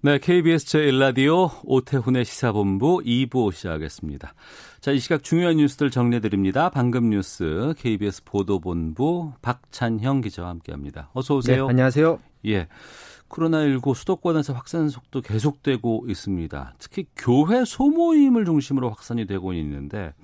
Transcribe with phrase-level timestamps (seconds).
[0.00, 4.32] 네, KBS 제1라디오 오태훈의 시사본부 2부 시작하겠습니다.
[4.80, 6.70] 자, 이 시각 중요한 뉴스들 정리해드립니다.
[6.70, 11.10] 방금 뉴스 KBS 보도본부 박찬형 기자와 함께합니다.
[11.14, 11.64] 어서 오세요.
[11.64, 12.20] 네, 안녕하세요.
[12.46, 12.68] 예.
[13.28, 16.74] 코로나19 수도권에서 확산 속도 계속되고 있습니다.
[16.78, 20.14] 특히 교회 소모임을 중심으로 확산이 되고 있는데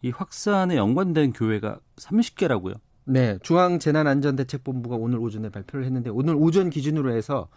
[0.00, 2.80] 이 확산에 연관된 교회가 30개라고요?
[3.04, 7.48] 네, 중앙재난안전대책본부가 오늘 오전에 발표를 했는데 오늘 오전 기준으로 해서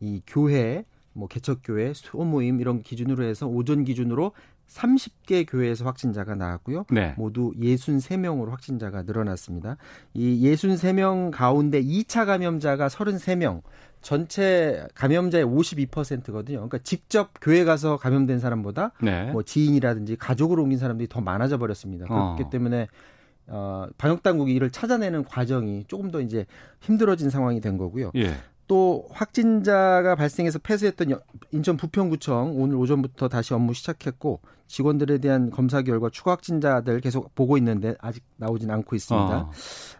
[0.00, 4.32] 이 교회, 뭐 개척교회, 소모임 이런 기준으로 해서 오전 기준으로
[4.68, 6.86] 30개 교회에서 확진자가 나왔고요.
[6.90, 7.14] 네.
[7.16, 9.76] 모두 63명으로 확진자가 늘어났습니다.
[10.14, 13.62] 이 63명 가운데 2차 감염자가 33명,
[14.00, 16.56] 전체 감염자의 52%거든요.
[16.58, 19.30] 그러니까 직접 교회 가서 감염된 사람보다 네.
[19.32, 22.06] 뭐 지인이라든지 가족으로 옮긴 사람들이 더 많아져 버렸습니다.
[22.06, 22.50] 그렇기 어.
[22.50, 22.88] 때문에
[23.46, 26.46] 어, 방역 당국이 이를 찾아내는 과정이 조금 더 이제
[26.80, 28.10] 힘들어진 상황이 된 거고요.
[28.16, 28.34] 예.
[28.66, 31.20] 또 확진자가 발생해서 폐쇄했던 여-
[31.52, 37.58] 인천 부평구청 오늘 오전부터 다시 업무 시작했고 직원들에 대한 검사 결과 추가 확진자들 계속 보고
[37.58, 39.36] 있는데 아직 나오진 않고 있습니다.
[39.38, 39.50] 어.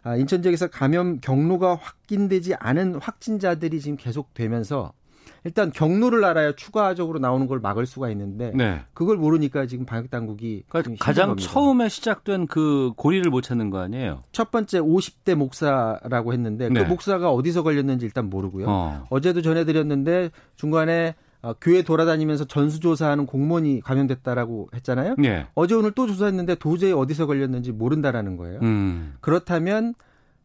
[0.02, 4.92] 아, 인천 지역에서 감염 경로가 확인되지 않은 확진자들이 지금 계속 되면서
[5.44, 8.80] 일단 경로를 알아야 추가적으로 나오는 걸 막을 수가 있는데 네.
[8.94, 11.50] 그걸 모르니까 지금 방역 당국이 좀 그러니까 가장 겁니다.
[11.50, 14.22] 처음에 시작된 그 고리를 못 찾는 거 아니에요?
[14.32, 16.82] 첫 번째 50대 목사라고 했는데 네.
[16.82, 18.66] 그 목사가 어디서 걸렸는지 일단 모르고요.
[18.68, 19.06] 어.
[19.10, 25.16] 어제도 전해드렸는데 중간에 어, 교회 돌아다니면서 전수조사하는 공무원이 감염됐다라고 했잖아요.
[25.24, 25.46] 예.
[25.54, 28.60] 어제 오늘 또 조사했는데 도저히 어디서 걸렸는지 모른다라는 거예요.
[28.62, 29.16] 음.
[29.20, 29.94] 그렇다면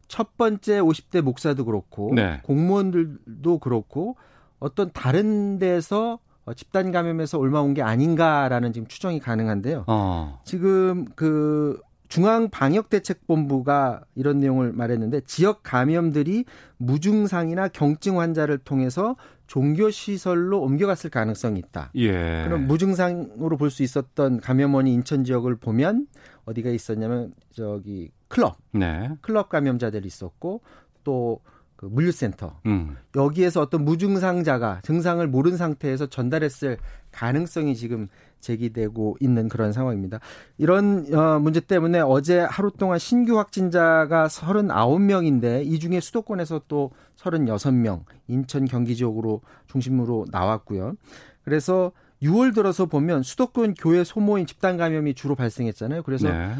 [0.08, 2.40] 첫 번째 50대 목사도 그렇고 네.
[2.42, 4.16] 공무원들도 그렇고
[4.60, 9.84] 어떤 다른 데서 어, 집단 감염에서 올라온 게 아닌가라는 지금 추정이 가능한데요.
[9.88, 10.40] 어.
[10.44, 16.44] 지금 그 중앙 방역 대책 본부가 이런 내용을 말했는데 지역 감염들이
[16.78, 19.16] 무증상이나 경증 환자를 통해서
[19.46, 21.90] 종교 시설로 옮겨갔을 가능성이 있다.
[21.96, 22.44] 예.
[22.44, 26.06] 그럼 무증상으로 볼 수 있었던 감염원이 인천 지역을 보면
[26.46, 29.10] 어디가 있었냐면 저기 클럽, 네.
[29.20, 30.62] 클럽 감염자들이 있었고
[31.04, 31.40] 또
[31.80, 32.94] 그 물류센터 음.
[33.16, 36.76] 여기에서 어떤 무증상자가 증상을 모른 상태에서 전달했을
[37.10, 38.08] 가능성이 지금
[38.40, 40.20] 제기되고 있는 그런 상황입니다.
[40.58, 48.02] 이런 어, 문제 때문에 어제 하루 동안 신규 확진자가 39명인데 이 중에 수도권에서 또 36명
[48.28, 50.96] 인천 경기 지역으로 중심으로 나왔고요.
[51.44, 51.92] 그래서
[52.22, 56.02] 6월 들어서 보면 수도권 교회 소모임 집단 감염이 주로 발생했잖아요.
[56.02, 56.52] 그래서 네.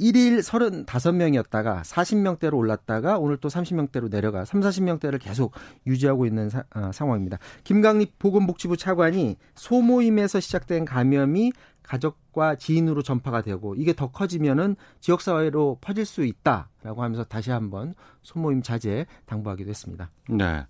[0.00, 5.52] 1일 35명이었다가 40명대로 올랐다가 오늘 또 30명대로 내려가 3, 40명대를 계속
[5.86, 7.38] 유지하고 있는 사- 아, 상황입니다.
[7.64, 11.52] 김강립 보건복지부 차관이 소모임에서 시작된 감염이
[11.82, 17.94] 가족과 지인으로 전파가 되고 이게 더 커지면은 지역 사회로 퍼질 수 있다라고 하면서 다시 한번
[18.22, 20.10] 소모임 자제 당부하기도 했습니다.
[20.28, 20.64] 네.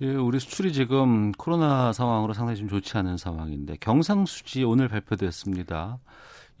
[0.00, 5.98] 예, 우리 수출이 지금 코로나 상황으로 상당히 좀 좋지 않은 상황인데 경상수지 오늘 발표됐습니다.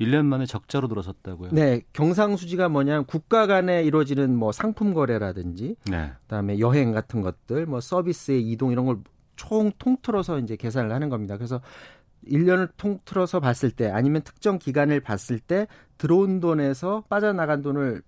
[0.00, 1.50] 1년 만에 적자로 들어섰다고요?
[1.52, 6.12] 네, 경상수지가 뭐냐 국가 간에 이루어지는 뭐 상품 거래라든지 네.
[6.22, 9.02] 그다음에 여행 같은 것들, 뭐 서비스의 이동 이런 걸
[9.36, 11.36] 총 통틀어서 이제 계산을 하는 겁니다.
[11.36, 11.60] 그래서
[12.26, 15.66] 1년을 통틀어서 봤을 때 아니면 특정 기간을 봤을 때
[15.98, 18.02] 들어온 돈에서 빠져나간 돈을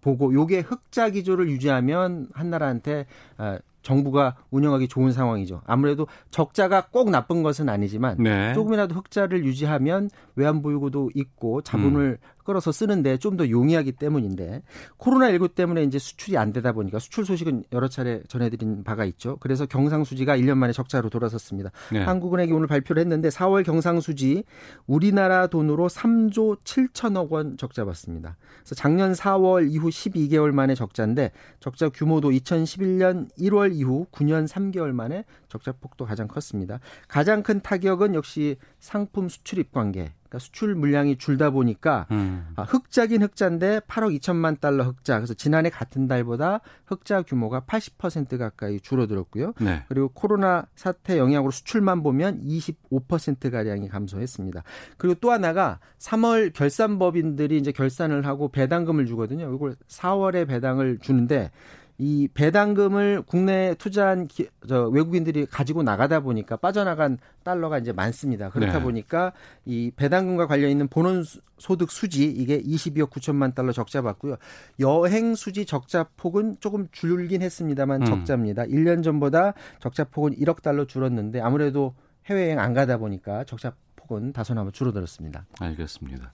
[0.00, 5.62] 보고 요게 흑자 기조를 유지하면 한 나라한테 아, 정부가 운영하기 좋은 상황이죠.
[5.64, 8.52] 아무래도 적자가 꼭 나쁜 것은 아니지만 네.
[8.52, 12.35] 조금이라도 흑자를 유지하면 외환 보유고도 있고 자본을 음.
[12.46, 14.62] 끌어서 쓰는데 좀 더 용이하기 때문인데
[14.98, 19.36] 코로나19 때문에 이제 수출이 안 되다 보니까 수출 소식은 여러 차례 전해드린 바가 있죠.
[19.40, 21.70] 그래서 경상수지가 1년 만에 적자로 돌아섰습니다.
[21.92, 22.02] 네.
[22.02, 24.44] 한국은행이 오늘 발표를 했는데 4월 경상수지
[24.86, 28.38] 우리나라 돈으로 3조 7천억 원 적자 봤습니다.
[28.60, 35.24] 그래서 작년 4월 이후 12개월 만에 적자인데 적자 규모도 2011년 1월 이후 9년 3개월 만에
[35.56, 36.78] 적자 폭도 가장 컸습니다.
[37.08, 40.12] 가장 큰 타격은 역시 상품 수출입 관계.
[40.26, 42.48] 그러니까 수출 물량이 줄다 보니까 음.
[42.56, 45.16] 아, 흑자긴 흑자인데 8억 2천만 달러 흑자.
[45.18, 49.54] 그래서 지난해 같은 달보다 흑자 규모가 80% 가까이 줄어들었고요.
[49.60, 49.84] 네.
[49.88, 54.62] 그리고 코로나 사태 영향으로 수출만 보면 25% 가량이 감소했습니다.
[54.98, 59.52] 그리고 또 하나가 3월 결산법인들이 이제 결산을 하고 배당금을 주거든요.
[59.54, 61.50] 이걸 4월에 배당을 주는데
[61.98, 68.50] 이 배당금을 국내에 투자한 기, 저 외국인들이 가지고 나가다 보니까 빠져나간 달러가 이제 많습니다.
[68.50, 68.82] 그렇다 네.
[68.82, 69.32] 보니까
[69.64, 71.24] 이 배당금과 관련 있는 본원
[71.58, 74.36] 소득 수지 이게 22억 9천만 달러 적자 받고요.
[74.80, 78.06] 여행 수지 적자 폭은 조금 줄긴 했습니다만 음.
[78.06, 78.64] 적자입니다.
[78.64, 81.94] 1년 전보다 적자 폭은 1억 달러 줄었는데 아무래도
[82.26, 85.46] 해외여행 안 가다 보니까 적자 폭은 다소나마 줄어들었습니다.
[85.60, 86.32] 알겠습니다.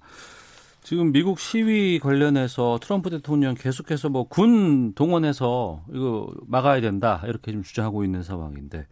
[0.83, 7.63] 지금 미국 시위 관련해서 트럼프 대통령 계속해서 뭐 군 동원해서 이거 막아야 된다 이렇게 좀
[7.63, 8.87] 주장하고 있는 상황인데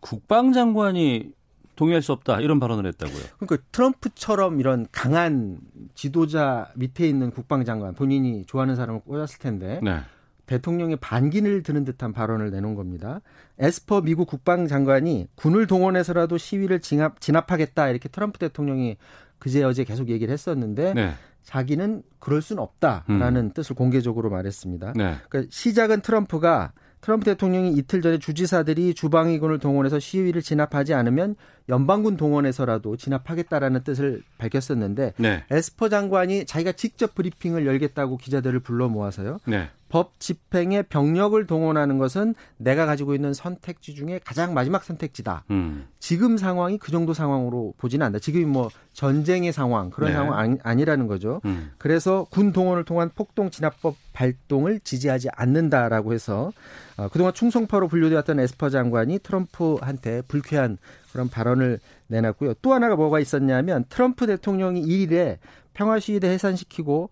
[0.00, 1.32] 국방장관이
[1.76, 3.22] 동의할 수 없다 이런 발언을 했다고요.
[3.38, 5.58] 그러니까 트럼프처럼 이런 강한
[5.94, 10.00] 지도자 밑에 있는 국방장관 본인이 좋아하는 사람을 꽂았을 텐데 네.
[10.46, 13.20] 대통령의 반기를 드는 듯한 발언을 내놓은 겁니다.
[13.58, 18.96] 에스퍼 미국 국방장관이 군을 동원해서라도 시위를 진압, 진압하겠다 이렇게 트럼프 대통령이
[19.38, 21.12] 그제 어제 계속 얘기를 했었는데 네.
[21.44, 23.52] 자기는 그럴 수는 없다라는 음.
[23.52, 24.92] 뜻을 공개적으로 말했습니다.
[24.96, 25.16] 네.
[25.28, 31.36] 그러니까 시작은 트럼프가 트럼프 대통령이 이틀 전에 주지사들이 주방위군을 동원해서 시위를 진압하지 않으면
[31.68, 35.44] 연방군 동원해서라도 진압하겠다라는 뜻을 밝혔었는데 네.
[35.50, 39.38] 에스퍼 장관이 자기가 직접 브리핑을 열겠다고 기자들을 불러 모아서요.
[39.46, 39.68] 네.
[39.88, 45.44] 법 집행에 병력을 동원하는 것은 내가 가지고 있는 선택지 중에 가장 마지막 선택지다.
[45.50, 45.86] 음.
[45.98, 48.22] 지금 상황이 그 정도 상황으로 보지는 않는다.
[48.22, 50.16] 지금이 뭐 전쟁의 상황 그런 네.
[50.16, 51.40] 상황 아니, 라는 거죠.
[51.46, 51.70] 음.
[51.78, 56.52] 그래서 군 동원을 통한 폭동 진압법 발동을 지지하지 않는다라고 해서
[56.96, 60.78] 어, 그동안 충성파로 분류되었던 에스퍼 장관이 트럼프한테 불쾌한
[61.18, 62.54] 그런 발언을 내놨고요.
[62.62, 65.38] 또 하나가 뭐가 있었냐면 트럼프 대통령이 1일에
[65.74, 67.10] 평화시위대 해산시키고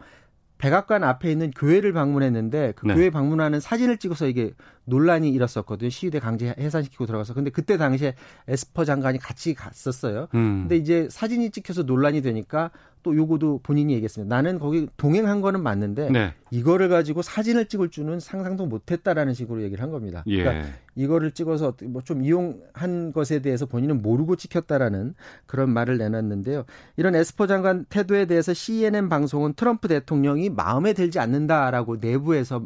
[0.58, 2.94] 백악관 앞에 있는 교회를 방문했는데 그 네.
[2.94, 4.52] 교회 방문하는 사진을 찍어서 이게
[4.86, 5.90] 논란이 일었었거든요.
[5.90, 7.34] 시위대 강제 해산시키고 들어가서.
[7.34, 8.14] 근데 그때 당시에
[8.48, 10.28] 에스퍼 장관이 같이 갔었어요.
[10.34, 10.62] 음.
[10.62, 12.70] 근데 이제 사진이 찍혀서 논란이 되니까
[13.02, 14.34] 또 요거도 본인이 얘기했습니다.
[14.34, 16.34] 나는 거기 동행한 거는 맞는데 네.
[16.50, 20.24] 이거를 가지고 사진을 찍을 줄은 상상도 못했다라는 식으로 얘기를 한 겁니다.
[20.26, 20.38] 예.
[20.42, 25.14] 그러니까 이거를 찍어서 뭐 좀 이용한 것에 대해서 본인은 모르고 찍혔다라는
[25.46, 26.64] 그런 말을 내놨는데요.
[26.96, 32.64] 이런 에스퍼 장관 태도에 대해서 CNN 방송은 트럼프 대통령이 마음에 들지 않는다라고 내부에서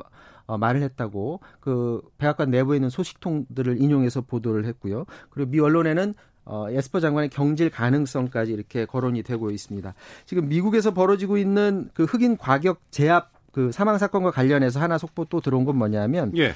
[0.51, 5.05] 어, 말을 했다고 그 백악관 내부에 있는 소식통들을 인용해서 보도를 했고요.
[5.31, 6.15] 그리고 미 언론에는
[6.45, 9.95] 어, 에스퍼 장관의 경질 가능성까지 이렇게 거론이 되고 있습니다.
[10.27, 15.41] 지금 미국에서 벌어지고 있는 그 흑인 과격 제압 그 사망 사건과 관련해서 하나 속보 또
[15.41, 16.53] 들어온 건 뭐냐면 예.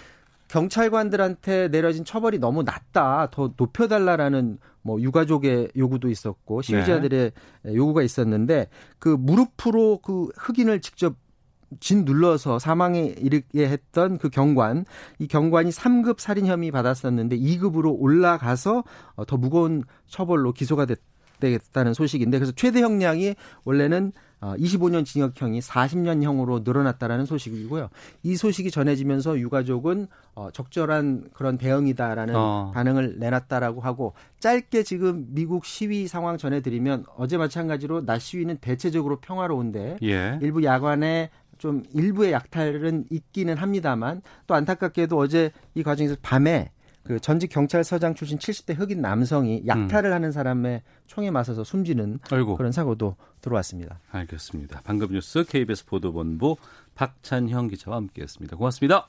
[0.48, 7.32] 경찰관들한테 내려진 처벌이 너무 낮다, 더 높여달라라는 뭐 유가족의 요구도 있었고 시위자들의
[7.62, 7.74] 네.
[7.74, 8.68] 요구가 있었는데
[8.98, 11.14] 그 무릎으로 그 흑인을 직접
[11.80, 14.84] 진 눌러서 사망에 이르게 했던 그 경관,
[15.18, 18.84] 이 경관이 3급 살인 혐의 받았었는데 2급으로 올라가서
[19.16, 21.00] 어, 더 무거운 처벌로 기소가 됐,
[21.40, 23.34] 되겠다는 소식인데 그래서 최대 형량이
[23.64, 27.88] 원래는 25년 어, 징역형이 40년형으로 늘어났다라는 소식이고요.
[28.22, 32.70] 이 소식이 전해지면서 유가족은 어, 적절한 그런 대응이다라는 어.
[32.74, 39.98] 반응을 내놨다라고 하고 짧게 지금 미국 시위 상황 전해드리면 어제 마찬가지로 낮 시위는 대체적으로 평화로운데
[40.02, 40.38] 예.
[40.42, 41.30] 일부 야간에
[41.64, 46.70] 좀 일부의 약탈은 있기는 합니다만 또 안타깝게도 어제 이 과정에서 밤에
[47.04, 50.12] 그 전직 경찰서장 출신 70대 흑인 남성이 약탈을 음.
[50.12, 52.58] 하는 사람의 총에 맞서서 숨지는 아이고.
[52.58, 53.98] 그런 사고도 들어왔습니다.
[54.10, 54.82] 알겠습니다.
[54.84, 56.56] 방금 뉴스 KBS 보도본부
[56.96, 58.58] 박찬형 기자와 함께했습니다.
[58.58, 59.08] 고맙습니다.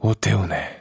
[0.00, 0.77] 오태훈의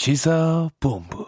[0.00, 1.26] 시사본부.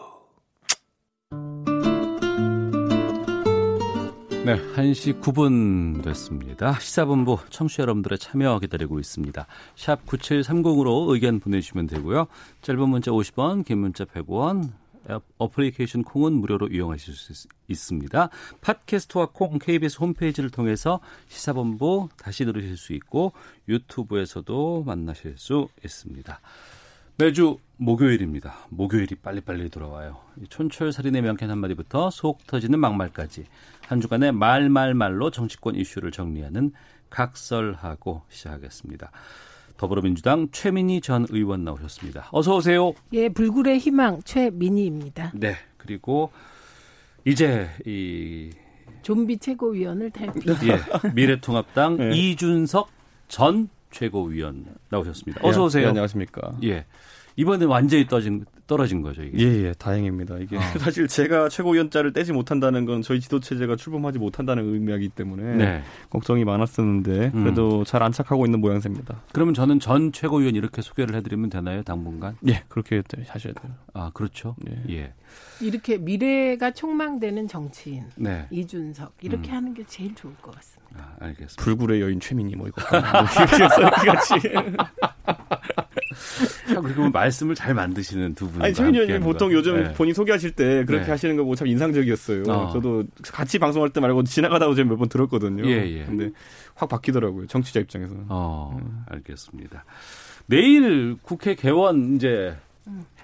[4.47, 6.79] 네, 1시 9분 됐습니다.
[6.81, 9.47] 시사본부 청취자 여러분들의 참여 기다리고 있습니다.
[9.77, 12.29] 샵 9730으로 의견 보내주시면 되고요.
[12.63, 14.73] 짧은 문자 50원, 긴 문자 100원,
[15.37, 18.31] 어플리케이션 콩은 무료로 이용하실 수 있습니다.
[18.63, 20.99] 팟캐스트와 콩 KBS 홈페이지를 통해서
[21.29, 23.35] 시사본부 다시 들으실 수 있고
[23.69, 26.41] 유튜브에서도 만나실 수 있습니다.
[27.17, 28.55] 매주 목요일입니다.
[28.71, 30.19] 목요일이 빨리빨리 돌아와요.
[30.49, 33.45] 촌철살인의 명쾌한 한마디부터 속 터지는 막말까지
[33.87, 36.73] 한 주간의 말말말로 정치권 이슈를 정리하는
[37.11, 39.11] 각설하고 시작하겠습니다.
[39.77, 42.29] 더불어민주당 최민희 전 의원 나오셨습니다.
[42.31, 42.93] 어서 오세요.
[43.13, 45.33] 예, 불굴의 희망 최민희입니다.
[45.35, 46.31] 네, 그리고
[47.25, 48.51] 이제 이
[49.03, 50.41] 좀비 최고위원을 탈피.
[50.49, 52.17] 예, 미래통합당 네.
[52.17, 52.89] 이준석
[53.29, 55.41] 전 최고위원 나오셨습니다.
[55.47, 55.85] 어서 오세요.
[55.85, 56.57] 네, 안녕하십니까.
[56.65, 56.87] 예.
[57.37, 59.39] 이번에 완전히 떨어진 떨어진 거죠 이게.
[59.39, 60.39] 예, 예, 다행입니다.
[60.39, 60.61] 이게 어.
[60.79, 65.83] 사실 제가 최고위원자를 떼지 못한다는 건 저희 지도 체제가 출범하지 못한다는 의미이기 때문에 네.
[66.11, 67.43] 걱정이 많았었는데 음.
[67.43, 69.23] 그래도 잘 안착하고 있는 모양새입니다.
[69.33, 72.37] 그러면 저는 전 최고위원 이렇게 소개를 해드리면 되나요, 당분간?
[72.49, 73.73] 예, 그렇게 하셔야 돼요.
[73.93, 74.57] 아 그렇죠.
[74.69, 74.95] 예.
[74.95, 75.15] 예.
[75.61, 78.47] 이렇게 미래가 촉망되는 정치인 네.
[78.51, 79.57] 이준석 이렇게 음.
[79.57, 80.82] 하는 게 제일 좋을 것 같습니다.
[80.97, 81.63] 아, 알겠습니다.
[81.63, 84.35] 불굴의 여인 최민희 뭐 이거 같이
[86.69, 88.63] 자, 그리고 말씀을 잘 만드시는 두 분.
[88.63, 89.93] 아니 최민희 의원님 보통 요즘 네.
[89.95, 91.11] 본인 소개하실 때 그렇게 네.
[91.11, 92.43] 하시는 거 보고 참 인상적이었어요.
[92.49, 92.71] 어.
[92.73, 95.67] 저도 같이 방송할 때 말고 지나가다가 제가 몇 번 들었거든요.
[95.67, 96.05] 예, 예.
[96.05, 96.31] 근데
[96.75, 97.47] 확 바뀌더라고요.
[97.47, 98.27] 정치자 입장에서는.
[98.29, 99.03] 어, 음.
[99.09, 99.85] 알겠습니다.
[100.47, 102.57] 내일 국회 개원 이제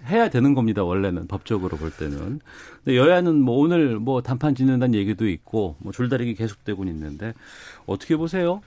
[0.07, 0.85] 해야 되는 겁니다.
[0.85, 2.41] 원래는 법적으로 볼 때는.
[2.85, 7.35] 근데 여야는 뭐 오늘 뭐 단판 짓는다는 얘기도 있고 뭐 줄다리기 계속되고 있는데
[7.87, 8.61] 어떻게 보세요?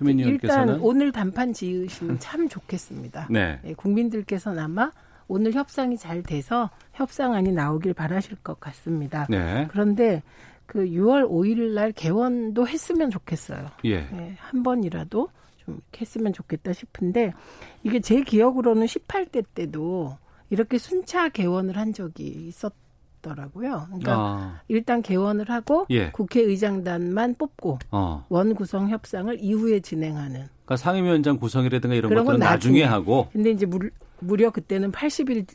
[0.00, 3.26] 일단 의원께서는 오늘 단판 지으시면 참 좋겠습니다.
[3.30, 3.58] 네.
[3.64, 4.92] 예, 국민들께서는 아마
[5.26, 9.26] 오늘 협상이 잘 돼서 협상안이 나오길 바라실 것 같습니다.
[9.28, 9.66] 네.
[9.70, 10.22] 그런데
[10.66, 13.70] 그 6월 5일 날 개원도 했으면 좋겠어요.
[13.86, 13.94] 예.
[13.94, 15.28] 예, 한 번이라도
[15.64, 17.32] 좀 했으면 좋겠다 싶은데
[17.82, 20.16] 이게 제 기억으로는 18대 때도
[20.50, 23.84] 이렇게 순차 개원을 한 적이 있었더라고요.
[23.88, 26.10] 그러니까 아, 일단 개원을 하고 예.
[26.10, 28.24] 국회의장단만 뽑고 어.
[28.28, 30.46] 원 구성 협상을 이후에 진행하는.
[30.64, 32.84] 그러니까 상임위원장 구성이라든가 이런 것들은 건 나중에 나중에.
[32.84, 33.78] 하고 근데 이제 무,
[34.20, 35.46] 무려 그때는 80일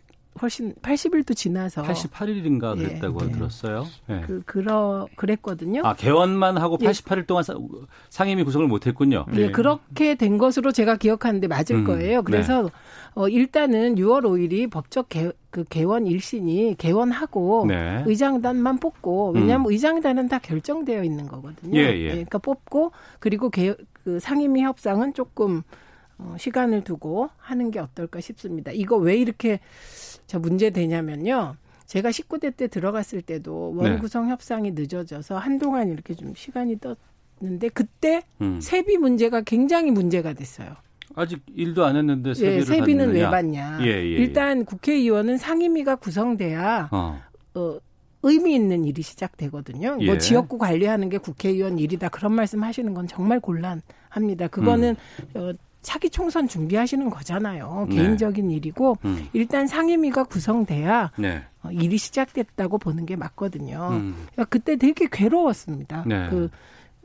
[0.42, 3.32] 훨씬 80일도 지나서 88일인가 예, 그랬다고 네.
[3.34, 3.86] 들었어요.
[4.10, 4.22] 예.
[4.26, 5.82] 그 그러 그랬거든요.
[5.86, 6.88] 아 개원만 하고 예.
[6.88, 7.54] 88일 동안 사-
[8.10, 9.26] 상임위 구성을 못했군요.
[9.34, 9.52] 예, 네.
[9.52, 12.24] 그렇게 된 것으로 제가 기억하는데 맞을 음, 거예요.
[12.24, 12.72] 그래서
[13.15, 18.03] 어, 일단은 6월 5일이 법적 개, 그 개원 일신이 개원하고 네.
[18.05, 21.79] 의장단만 뽑고 왜냐하면 의장단은 다 결정되어 있는 거거든요.
[21.79, 22.10] 예, 예.
[22.10, 25.62] 그러니까 뽑고 그리고 개, 그 상임위 협상은 조금
[26.17, 28.72] 어, 시간을 두고 하는 게 어떨까 싶습니다.
[28.72, 29.60] 이거 왜 이렇게
[30.25, 31.55] 저 문제 되냐면요.
[31.86, 33.89] 제가 19대 때 들어갔을 때도 네.
[33.89, 38.60] 원구성 협상이 늦어져서 한동안 이렇게 좀 시간이 떴는데 그때 음.
[38.62, 40.75] 세비 문제가 굉장히 문제가 됐어요.
[41.15, 43.25] 아직 일도 안 했는데 세비를 예, 세비는 받느냐?
[43.25, 43.79] 왜 받냐.
[43.82, 44.15] 예, 예, 예.
[44.17, 47.22] 일단 국회의원은 상임위가 구성돼야 어.
[47.55, 47.77] 어,
[48.24, 49.98] 의미 있는 일이 시작되거든요.
[50.00, 50.05] 예.
[50.05, 54.48] 뭐 지역구 관리하는 게 국회의원 일이다 그런 말씀 하시는 건 정말 곤란합니다.
[54.50, 54.96] 그거는
[55.36, 55.51] 어,
[55.82, 57.88] 차기 총선 준비하시는 거잖아요.
[57.88, 57.89] 음.
[57.89, 57.98] 네.
[57.98, 59.27] 개인적인 일이고 음.
[59.34, 61.43] 일단 상임위가 구성돼야 네.
[61.62, 63.89] 어, 일이 시작됐다고 보는 게 맞거든요.
[63.91, 64.15] 음.
[64.32, 66.05] 그러니까 그때 되게 괴로웠습니다.
[66.08, 66.29] 네.
[66.29, 66.50] 그 어,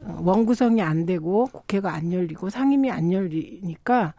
[0.00, 4.14] 원구성이 안 되고 국회가 안 열리고 상임위 안 열리니까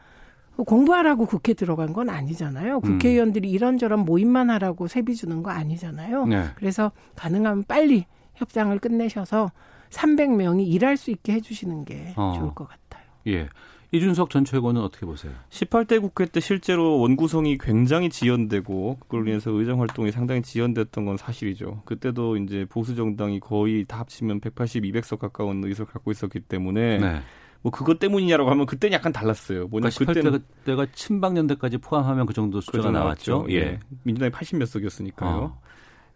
[0.57, 2.77] 공부하라고 국회 들어간 건 아니잖아요.
[2.77, 2.81] 음.
[2.81, 6.25] 국회의원들이 이런저런 모임만 하라고 세비 주는 거 아니잖아요.
[6.25, 6.45] 네.
[6.55, 8.05] 그래서 가능하면 빨리
[8.35, 9.51] 협상을 끝내셔서
[9.89, 12.33] 300명이 일할 수 있게 해주시는 게 어.
[12.37, 13.03] 좋을 것 같아요.
[13.27, 13.49] 예.
[13.91, 15.33] 이준석 전 최고는 어떻게 보세요?
[15.49, 21.81] 18대 국회 때 실제로 원구성이 굉장히 지연되고 그걸로 인해서 의정 활동이 상당히 지연됐던 건 사실이죠.
[21.85, 27.21] 그때도 이제 보수 정당이 거의 다 합치면 180, 200석 가까운 의석을 갖고 있었기 때문에 네.
[27.61, 29.67] 뭐 그것 때문이냐라고 하면 그때는 약간 달랐어요.
[29.67, 33.31] 뭐냐 그러니까 18대 그때는 그때가 친박연대까지 포함하면 그 정도 숫자가 그죠, 나왔죠.
[33.31, 33.53] 나왔죠.
[33.53, 33.79] 예.
[34.03, 35.31] 민주당이 80몇 석이었으니까요.
[35.31, 35.61] 어.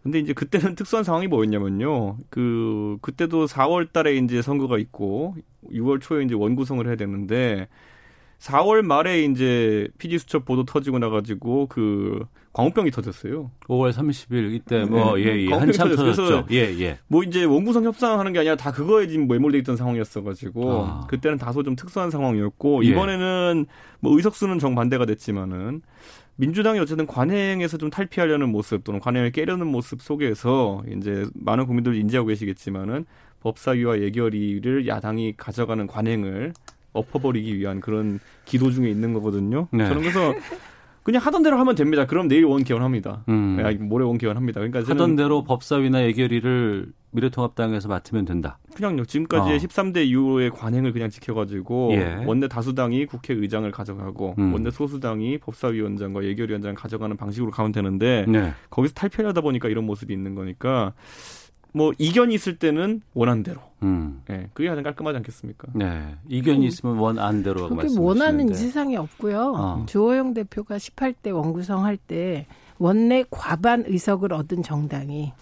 [0.03, 2.17] 근데 이제 그때는 특수한 상황이 뭐였냐면요.
[2.29, 5.35] 그 그때도 4월 달에 이제 선거가 있고
[5.71, 7.69] 6월 초에 이제 원구성을 해야 되는데
[8.39, 13.49] 4월 말에 이제 피디 수첩 보도 터지고 나가지고 그 광우병이 터졌어요.
[13.67, 15.23] 5월 30일 이때 뭐 네.
[15.23, 15.45] 예, 예.
[15.49, 15.95] 광우병이 한참.
[15.95, 16.03] 터졌죠.
[16.03, 16.99] 그래서 예, 예.
[17.07, 21.07] 뭐 이제 원구성 협상하는 게 아니라 다 그거에 지금 매몰돼 있던 상황이었어가지고 아.
[21.07, 22.89] 그때는 다소 좀 특수한 상황이었고 예.
[22.89, 23.65] 이번에는
[24.01, 25.81] 뭐 의석수는 정 반대가 됐지만은
[26.35, 32.27] 민주당이 어쨌든 관행에서 좀 탈피하려는 모습 또는 관행을 깨려는 모습 속에서 이제 많은 국민들이 인지하고
[32.27, 33.05] 계시겠지만은
[33.41, 36.53] 법사위와 예결위를 야당이 가져가는 관행을
[36.93, 39.67] 엎어버리기 위한 그런 기도 중에 있는 거거든요.
[39.71, 39.85] 네.
[39.87, 40.33] 저는 그래서
[41.03, 42.05] 그냥 하던 대로 하면 됩니다.
[42.05, 43.23] 그럼 내일 원 개원합니다.
[43.27, 43.59] 음.
[43.63, 44.61] 아, 모레 원 개원합니다.
[44.61, 48.57] 그러니까 하던 대로 법사위나 예결위를 미래통합당에서 맡으면 된다.
[48.75, 49.05] 그냥요.
[49.05, 49.59] 지금까지의 어.
[49.59, 52.23] 13대 이후의 관행을 그냥 지켜가지고 예.
[52.25, 54.53] 원내 다수당이 국회의장을 가져가고 음.
[54.53, 58.53] 원내 소수당이 법사위원장과 예결위원장을 가져가는 방식으로 가면 되는데 네.
[58.71, 60.93] 거기서 탈피하다 보니까 이런 모습이 있는 거니까
[61.73, 63.59] 뭐 이견이 있을 때는 원한 대로.
[63.81, 64.21] 음.
[64.29, 65.67] 예, 그게 가장 깔끔하지 않겠습니까?
[65.73, 66.15] 네.
[66.29, 68.01] 이견이 있으면 원 안 대로 그게 말씀하시는데.
[68.07, 69.53] 원하는 이 세상에 없고요.
[69.57, 69.85] 어.
[69.87, 72.45] 주호영 대표가 18대 원구성 할 때
[72.79, 75.33] 원내 과반 의석을 얻은 정당이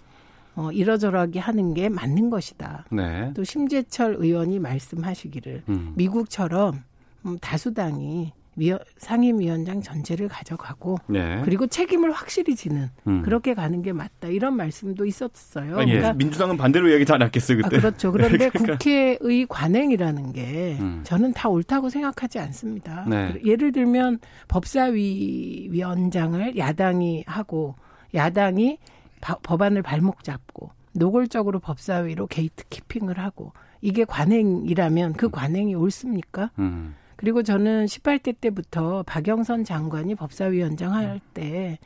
[0.56, 2.86] 어, 이러저러하게 하는 게 맞는 것이다.
[2.92, 3.32] 네.
[3.36, 5.94] 또 심재철 의원이 말씀하시기를 음.
[5.96, 6.84] 미국처럼
[7.26, 11.42] 음, 다수당이 위원, 상임위원장 전제를 가져가고 네.
[11.46, 13.22] 그리고 책임을 확실히 지는 음.
[13.22, 15.78] 그렇게 가는 게 맞다 이런 말씀도 있었어요.
[15.80, 17.78] 아니, 그러니까 민주당은 반대로 얘기하지 않았겠어요 아, 그때.
[17.80, 18.12] 그렇죠.
[18.12, 21.02] 그런데 국회의 관행이라는 게 음.
[21.04, 23.06] 저는 다 옳다고 생각하지 않습니다.
[23.08, 23.36] 네.
[23.46, 27.76] 예를 들면 법사위 위원장을 야당이 하고
[28.14, 28.78] 야당이
[29.22, 36.52] 바- 법안을 발목 잡고 노골적으로 법사위로 gatekeeping을 하고 이게 관행이라면 그 관행이 옳습니까?
[36.60, 36.96] 음.
[37.22, 41.78] 그리고 저는 18대 때부터 박영선 장관이 법사위원장 할 때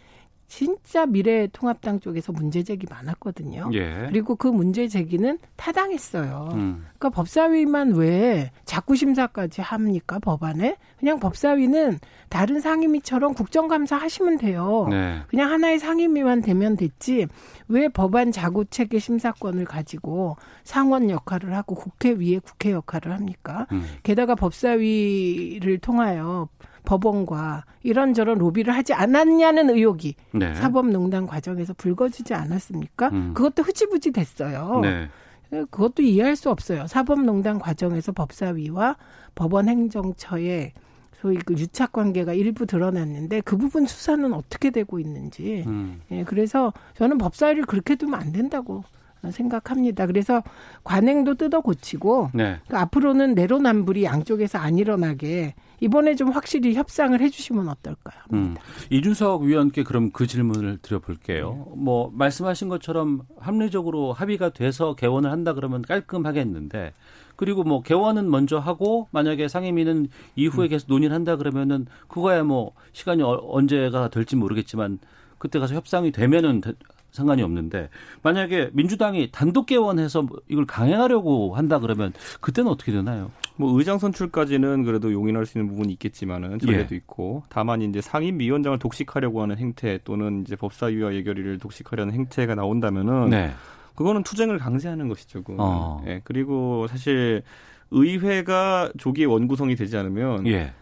[0.47, 3.71] 진짜 미래통합당 쪽에서 문제 제기 많았거든요.
[3.73, 4.05] 예.
[4.09, 6.49] 그리고 그 문제 제기는 타당했어요.
[6.53, 6.85] 음.
[6.97, 10.77] 그러니까 법사위만 왜 자꾸 심사까지 합니까 법안에?
[10.99, 11.99] 그냥 법사위는
[12.29, 14.87] 다른 상임위처럼 국정감사 하시면 돼요.
[14.89, 15.19] 네.
[15.27, 17.27] 그냥 하나의 상임위만 되면 됐지
[17.67, 23.67] 왜 법안 자구 체계 심사권을 가지고 상원 역할을 하고 국회 위에 국회 역할을 합니까?
[23.71, 23.85] 음.
[24.03, 26.49] 게다가 법사위를 통하여
[26.86, 30.54] 법원과 이런저런 로비를 하지 않았냐는 의혹이 네.
[30.56, 33.10] 사법농단 과정에서 불거지지 않았습니까?
[33.10, 33.34] 음.
[33.34, 34.80] 그것도 흐지부지 됐어요.
[34.82, 35.10] 네.
[35.50, 36.88] 그것도 이해할 수 없어요.
[36.88, 38.98] 사법농단 과정에서 법사위와
[39.36, 40.74] 법원 행정처의
[41.22, 45.63] 소위 그 유착 관계가 일부 드러났는데 그 부분 수사는 어떻게 되고 있는지.
[45.65, 46.01] 음.
[46.12, 48.84] 예, 그래서 저는 법사위를 그렇게 두면 안 된다고
[49.32, 50.05] 생각합니다.
[50.08, 50.41] 그래서
[50.84, 52.60] 관행도 뜯어 고치고 네.
[52.67, 58.15] 그 앞으로는 내로남불이 양쪽에서 안 일어나게 이번에 좀 확실히 협상을 해주시면 어떨까요?
[58.34, 58.55] 음.
[58.89, 61.67] 이준석 위원께 그럼 그 질문을 드려볼게요.
[61.75, 66.94] 뭐 말씀하신 것처럼 합리적으로 합의가 돼서 개원을 한다 그러면 깔끔하겠는데
[67.36, 73.22] 그리고 뭐 개원은 먼저 하고 만약에 상임위는 이후에 계속 논의를 한다 그러면은 그거야 뭐 시간이
[73.24, 75.00] 어- 언제가 될지 모르겠지만
[75.38, 76.74] 그때 가서 협상이 되면은 되-
[77.15, 77.89] 상관이 없는데
[78.22, 83.31] 만약에 민주당이 단독 개원해서 뭐 이걸 강행하려고 한다 그러면 그때는 어떻게 되나요?
[83.55, 86.98] 뭐 의장 선출까지는 그래도 용인할 수 있는 부분이 있겠지만은 전례도 예.
[86.98, 93.51] 있고 다만 이제 상임위원장을 독식하려고 하는 행태 또는 이제 법사위와 예결위를 독식하려는 행태가 나온다면은 네.
[93.95, 95.41] 그거는 투쟁을 강제하는 것이죠.
[95.41, 95.60] 그거는.
[95.63, 96.03] 어.
[96.05, 96.22] 예.
[96.24, 97.43] 그리고 사실
[97.91, 100.74] 의회가 조기에 원구성이 되지 않으면 예.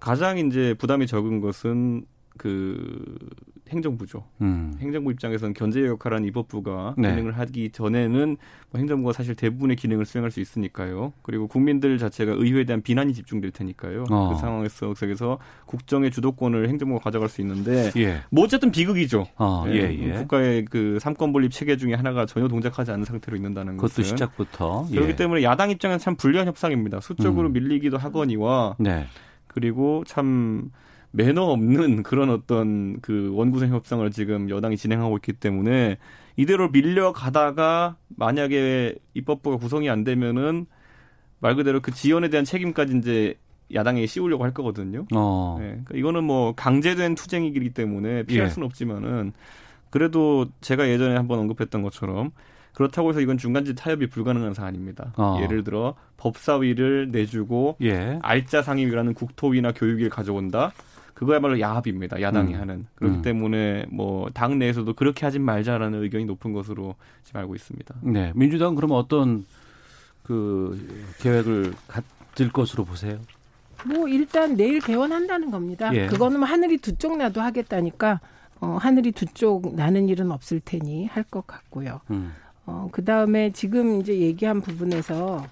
[0.00, 2.06] 가장 이제 부담이 적은 것은
[2.36, 3.18] 그
[3.68, 4.24] 행정부죠.
[4.40, 4.74] 음.
[4.80, 7.10] 행정부 입장에서는 견제 역할하는 입법부가 네.
[7.10, 8.36] 기능을 하기 전에는
[8.70, 11.12] 뭐 행정부가 사실 대부분의 기능을 수행할 수 있으니까요.
[11.22, 14.04] 그리고 국민들 자체가 의회에 대한 비난이 집중될 테니까요.
[14.10, 14.32] 어.
[14.32, 18.22] 그 상황에서 그래서 국정의 주도권을 행정부가 가져갈 수 있는데 예.
[18.30, 19.26] 뭐 어쨌든 비극이죠.
[19.36, 20.12] 어, 예, 예.
[20.12, 24.86] 국가의 그 삼권 분립 체계 중에 하나가 전혀 동작하지 않는 상태로 있는다는 그것도 것은 시작부터.
[24.90, 25.16] 그렇기 예.
[25.16, 27.00] 때문에 야당 입장에서 참 불리한 협상입니다.
[27.00, 27.52] 수적으로 음.
[27.52, 29.06] 밀리기도 하거니와 네.
[29.46, 30.70] 그리고 참
[31.16, 35.96] 매너 없는 그런 어떤 그 원구성 협상을 지금 여당이 진행하고 있기 때문에
[36.36, 40.66] 이대로 밀려가다가 만약에 입법부가 구성이 안 되면은
[41.40, 43.34] 말 그대로 그 지연에 대한 책임까지 이제
[43.74, 45.06] 야당에 씌우려고 할 거거든요.
[45.14, 45.56] 어.
[45.58, 48.50] 네, 그러니까 이거는 뭐 강제된 투쟁이기 때문에 피할 예.
[48.50, 49.32] 수는 없지만은
[49.90, 52.30] 그래도 제가 예전에 한번 언급했던 것처럼
[52.74, 55.14] 그렇다고 해서 이건 중간지 타협이 불가능한 사안입니다.
[55.16, 55.38] 어.
[55.42, 58.18] 예를 들어 법사위를 내주고 예.
[58.22, 60.72] 알짜 상임위라는 국토위나 교육위를 가져온다.
[61.16, 62.20] 그거야말로 야합입니다.
[62.20, 62.60] 야당이 음.
[62.60, 62.86] 하는.
[62.94, 63.22] 그렇기 음.
[63.22, 67.94] 때문에 뭐 당 내에서도 그렇게 하진 말자라는 의견이 높은 것으로 지금 알고 있습니다.
[68.02, 68.32] 네.
[68.34, 69.44] 민주당은 그러면 어떤
[70.22, 70.78] 그
[71.20, 73.18] 계획을 가질 것으로 보세요?
[73.86, 75.94] 뭐 일단 내일 개원한다는 겁니다.
[75.94, 76.06] 예.
[76.06, 78.20] 그거는 뭐 하늘이 두 쪽 나도 하겠다니까
[78.60, 82.00] 어, 하늘이 두 쪽 나는 일은 없을 테니 할 것 같고요.
[82.10, 82.32] 음.
[82.66, 85.46] 어, 그 다음에 지금 이제 얘기한 부분에서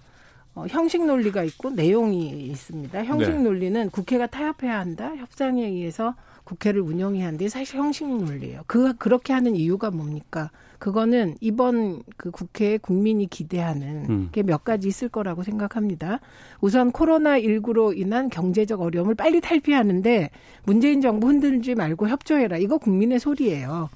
[0.55, 3.05] 어, 형식 논리가 있고 내용이 있습니다.
[3.05, 3.39] 형식 네.
[3.43, 5.15] 논리는 국회가 타협해야 한다.
[5.17, 6.15] 협상에 의해서
[6.45, 8.63] 국회를 운영해야 하는데 사실 형식 논리예요.
[8.67, 10.51] 그 그렇게 하는 이유가 뭡니까?
[10.79, 14.29] 그거는 이번 그 국회에 국민이 기대하는 음.
[14.33, 16.21] 게몇 가지 있을 거라고 생각합니다.
[16.61, 20.31] 우선 코로나 19로 인한 경제적 어려움을 빨리 탈피하는데
[20.65, 22.59] 문재인 정부 흔들지 말고 협조해라.
[22.59, 23.89] 이거 국민의 소리예요.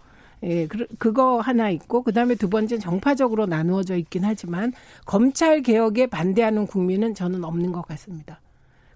[0.42, 4.72] 예, 그, 그거 하나 있고, 그 다음에 두 번째는 정파적으로 나누어져 있긴 하지만,
[5.04, 8.40] 검찰 개혁에 반대하는 국민은 저는 없는 것 같습니다.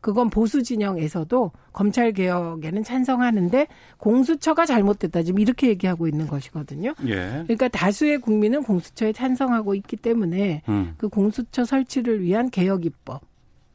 [0.01, 3.67] 그건 보수 진영에서도 검찰 개혁에는 찬성하는데,
[3.99, 5.23] 공수처가 잘못됐다.
[5.23, 6.95] 지금 이렇게 얘기하고 있는 것이거든요.
[7.07, 7.43] 예.
[7.45, 10.95] 그러니까 다수의 국민은 공수처에 찬성하고 있기 때문에, 음.
[10.97, 13.23] 그 공수처 설치를 위한 개혁 입법,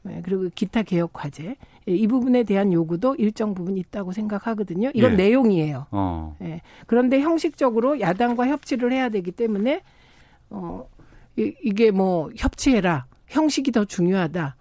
[0.09, 1.55] 예, 그리고 기타 개혁 과제, 예,
[1.87, 4.91] 이 부분에 대한 요구도 일정 부분 있다고 생각하거든요.
[4.93, 5.15] 이건 예.
[5.15, 5.85] 내용이에요.
[5.91, 6.35] 어.
[6.41, 6.61] 예.
[6.85, 9.81] 그런데 형식적으로 야당과 협치를 해야 되기 때문에
[10.49, 10.87] 어
[11.37, 14.55] 이, 이게 뭐 협치해라 형식이 더 중요하다.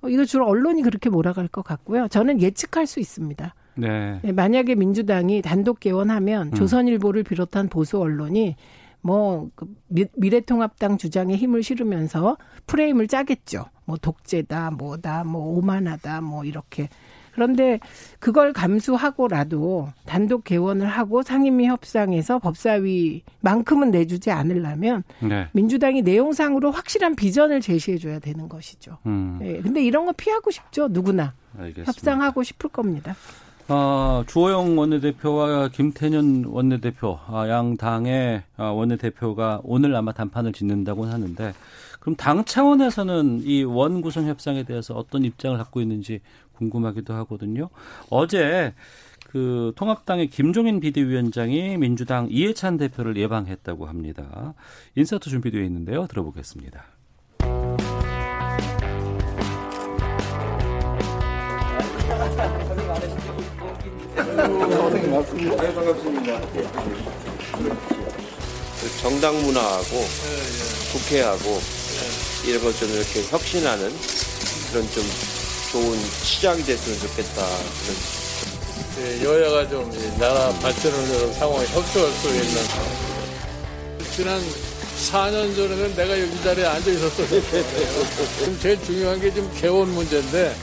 [0.00, 2.08] 어, 이거 주로 언론이 그렇게 몰아갈 것 같고요.
[2.08, 3.54] 저는 예측할 수 있습니다.
[3.76, 4.20] 네.
[4.24, 6.52] 예, 만약에 민주당이 단독 개원하면 음.
[6.54, 8.56] 조선일보를 비롯한 보수 언론이
[9.02, 13.64] 뭐그 미- 미래통합당 주장에 힘을 실으면서 프레임을 짜겠죠.
[13.84, 16.88] 뭐 독재다, 뭐다, 뭐 오만하다, 뭐 이렇게
[17.34, 17.80] 그런데
[18.18, 25.48] 그걸 감수하고라도 단독 개원을 하고 상임위 협상에서 법사위만큼은 내주지 않으려면 네.
[25.52, 28.98] 민주당이 내용상으로 확실한 비전을 제시해 줘야 되는 것이죠.
[29.06, 30.88] 음, 예, 근데 이런 거 피하고 싶죠.
[30.88, 31.90] 누구나 알겠습니다.
[31.90, 33.16] 협상하고 싶을 겁니다.
[33.68, 41.54] 아, 주호영 원내대표와 김태년 원내대표, 아, 양 당의 아, 원내대표가 오늘 아마 단판을 짓는다고 하는데,
[42.02, 46.18] 그럼 당 차원에서는 이 원 구성 협상에 대해서 어떤 입장을 갖고 있는지
[46.54, 47.68] 궁금하기도 하거든요.
[48.10, 48.74] 어제
[49.30, 54.54] 그 통합당의 김종인 비대위원장이 민주당 이해찬 대표를 예방했다고 합니다.
[54.96, 56.08] 인서트 준비되어 있는데요.
[56.08, 56.84] 들어보겠습니다.
[69.00, 69.96] 정당 문화하고
[70.92, 71.81] 국회하고
[72.46, 73.92] 이런 걸 좀 이렇게 혁신하는
[74.70, 75.04] 그런 좀
[75.72, 77.46] 좋은 시작이 됐으면 좋겠다.
[79.00, 82.62] 예, 여야가 좀이 나라 발전을 위한 상황에 협조할 수 있는
[84.14, 84.40] 지난
[85.10, 87.26] 4년 전에는 내가 여기 자리에 앉아 있었어요.
[88.38, 90.54] 지금 제일 중요한 게 지금 개원 문제인데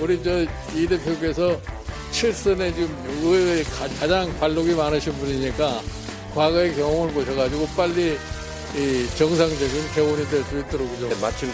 [0.00, 1.60] 우리 저 이 대표께서
[2.12, 5.82] 칠선에 지금 의회에 가- 가장 관록이 많으신 분이니까
[6.34, 8.16] 과거의 경험을 보셔가지고 빨리
[8.76, 11.50] 이 정상적인 개원이 될 수 있도록 좀 마침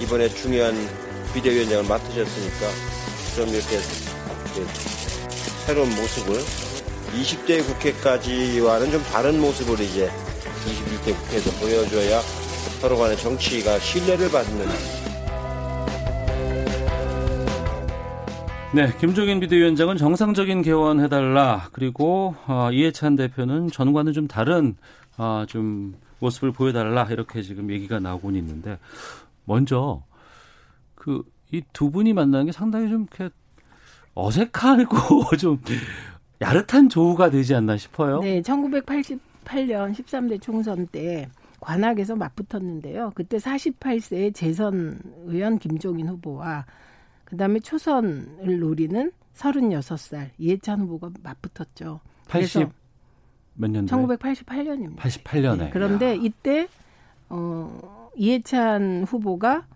[0.00, 0.74] 이번에 중요한
[1.32, 2.66] 비대위원장을 맡으셨으니까
[3.36, 3.76] 좀 이렇게
[4.56, 4.72] 이렇게
[5.66, 6.40] 새로운 모습을
[7.14, 10.10] 20대 국회까지와는 좀 다른 모습을 이제
[10.66, 12.20] 21대 국회에서 보여줘야
[12.80, 14.66] 서로 간의 정치가 신뢰를 받는
[18.74, 21.68] 네, 김종인 비대위원장은 정상적인 개원 해달라.
[21.72, 24.76] 그리고 어, 이해찬 대표는 전과는 좀 다른
[25.16, 27.04] 어, 좀 모습을 보여달라.
[27.04, 28.78] 이렇게 지금 얘기가 나오곤 있는데
[29.44, 30.02] 먼저
[30.94, 33.32] 그 이 두 분이 만나는 게 상당히 좀 이렇게
[34.14, 35.60] 어색하고 좀
[36.40, 38.20] 야릇한 조우가 되지 않나 싶어요.
[38.20, 41.28] 네, 1988년 13대 총선 때
[41.60, 43.12] 관악에서 맞붙었는데요.
[43.14, 46.66] 그때 48세의 재선 의원 김종인 후보와
[47.24, 52.00] 그다음에 초선을 노리는 36살 이해찬 후보가 맞붙었죠.
[52.28, 52.68] 80
[53.56, 54.16] 몇 년도에?
[54.16, 54.96] 1988년입니다.
[54.96, 55.70] 88년에.
[55.72, 56.68] 그런데 이때
[57.28, 59.66] 어 이해찬 후보가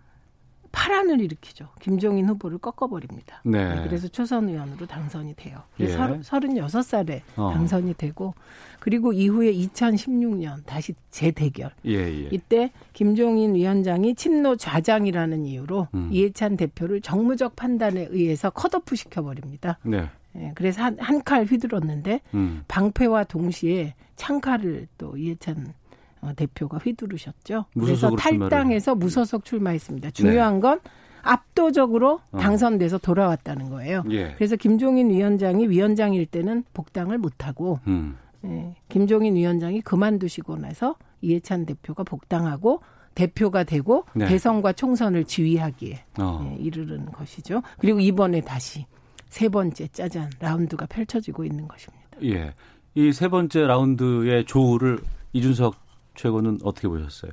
[0.71, 1.67] 파란을 일으키죠.
[1.81, 3.41] 김종인 후보를 꺾어버립니다.
[3.43, 3.83] 네.
[3.83, 5.59] 그래서 초선 의원으로 당선이 돼요.
[5.79, 5.85] 예.
[5.85, 7.51] 그래서 36살에 어.
[7.53, 8.33] 당선이 되고
[8.79, 11.71] 그리고 이후에 2016년 다시 재대결.
[11.85, 12.29] 예, 예.
[12.31, 16.09] 이때 김종인 위원장이 친노 좌장이라는 이유로 음.
[16.11, 19.77] 이해찬 대표를 정무적 판단에 의해서 컷오프 시켜버립니다.
[19.83, 20.09] 네.
[20.37, 22.63] 예, 그래서 한칼 휘둘렀는데 음.
[22.67, 25.73] 방패와 동시에 창칼을 또 이해찬
[26.21, 27.65] 어, 대표가 휘두르셨죠.
[27.73, 28.15] 그래서 출마를.
[28.17, 28.49] 네.
[28.49, 30.11] 탈당해서 무소속 출마했습니다.
[30.11, 30.79] 중요한 건
[31.23, 32.37] 압도적으로 어.
[32.37, 34.03] 당선돼서 돌아왔다는 거예요.
[34.11, 34.33] 예.
[34.35, 38.17] 그래서 김종인 위원장이 위원장일 때는 복당을 못하고 음.
[38.45, 42.81] 예, 김종인 위원장이 그만두시고 나서 이해찬 대표가 복당하고
[43.13, 44.25] 대표가 되고 네.
[44.27, 46.47] 대선과 총선을 지휘하기에 어.
[46.47, 47.61] 예, 이르는 것이죠.
[47.77, 48.85] 그리고 이번에 다시
[49.31, 52.05] 세 번째 짜잔 라운드가 펼쳐지고 있는 것입니다.
[52.23, 52.53] 예.
[52.95, 54.99] 이 세 번째 라운드의 조우를
[55.31, 55.75] 이준석
[56.15, 57.31] 최고는 어떻게 보셨어요?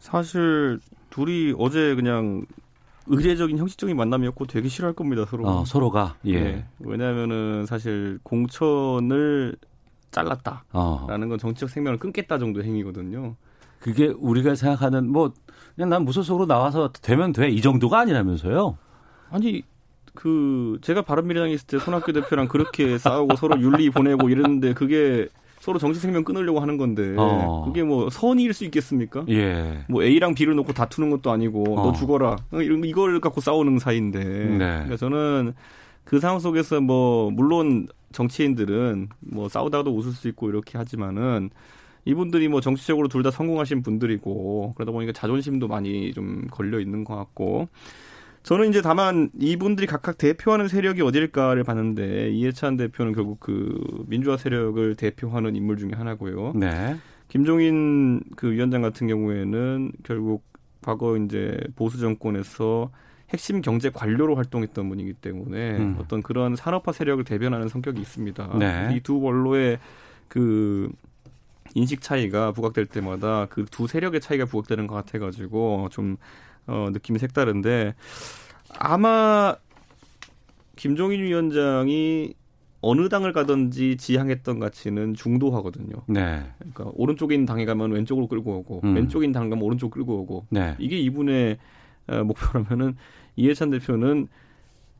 [0.00, 2.44] 사실 둘이 어제 그냥
[3.06, 5.46] 의례적인 형식적인 만남이었고 되게 싫어할 겁니다 서로.
[5.46, 6.40] 어, 서로가 예.
[6.42, 6.64] 네.
[6.80, 9.54] 왜냐하면은 사실 공천을
[10.10, 11.06] 잘랐다라는 어.
[11.06, 13.36] 건 정치적 생명을 끊겠다 정도 의 행위거든요.
[13.78, 15.32] 그게 우리가 생각하는 뭐
[15.76, 18.76] 그냥 난 무소속으로 나와서 되면 돼 이 정도가 아니라면서요.
[19.30, 19.62] 아니
[20.16, 25.28] 그 제가 바른미래당에 있을 때 손학규 대표랑 그렇게 싸우고 서로 윤리 보내고 이랬는데 그게
[25.60, 27.64] 서로 정치 생명 끊으려고 하는 건데 어.
[27.66, 29.24] 그게 뭐 선의일 수 있겠습니까?
[29.28, 29.84] 예.
[29.88, 31.86] 뭐 A랑 B를 놓고 다투는 것도 아니고 어.
[31.86, 34.56] 너 죽어라 어, 이런 이걸 갖고 싸우는 사이인데 네.
[34.58, 35.54] 그러니까 저는
[36.04, 41.50] 그 상황 속에서 뭐 물론 정치인들은 뭐 싸우다가도 웃을 수 있고 이렇게 하지만은
[42.04, 47.16] 이분들이 뭐 정치적으로 둘 다 성공하신 분들이고 그러다 보니까 자존심도 많이 좀 걸려 있는 것
[47.16, 47.68] 같고
[48.46, 54.94] 저는 이제 다만 이분들이 각각 대표하는 세력이 어딜까를 봤는데 이해찬 대표는 결국 그 민주화 세력을
[54.94, 56.52] 대표하는 인물 중에 하나고요.
[56.54, 56.94] 네.
[57.26, 60.44] 김종인 그 위원장 같은 경우에는 결국
[60.80, 62.92] 과거 이제 보수 정권에서
[63.30, 65.96] 핵심 경제 관료로 활동했던 분이기 때문에 음.
[65.98, 68.58] 어떤 그런 산업화 세력을 대변하는 성격이 있습니다.
[68.60, 68.94] 네.
[68.94, 69.80] 이두 원로의
[70.28, 70.88] 그
[71.74, 76.16] 인식 차이가 부각될 때마다 그 두 세력의 차이가 부각되는 것 같아가지고 좀
[76.66, 77.94] 어, 느낌이 색다른데
[78.78, 79.56] 아마
[80.76, 82.34] 김종인 위원장이
[82.82, 85.94] 어느 당을 가든지 지향했던 가치는 중도화거든요.
[86.06, 86.44] 네.
[86.58, 88.94] 그러니까 오른쪽에 있는 당에 가면 왼쪽으로 끌고 오고 음.
[88.94, 90.76] 왼쪽에 있는 당 가면 오른쪽 끌고 오고 네.
[90.78, 91.58] 이게 이분의
[92.08, 92.96] 어, 목표라면은
[93.34, 94.28] 이해찬 대표는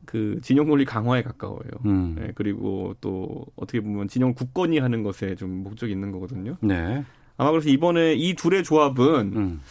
[0.05, 1.69] 그 진영 논리 강화에 가까워요.
[1.85, 2.15] 음.
[2.17, 6.57] 네, 그리고 또 어떻게 보면 진영 굳건히 하는 것에 좀 목적이 있는 거거든요.
[6.61, 7.03] 네.
[7.37, 9.61] 아마 그래서 이번에 이 둘의 조합은 음.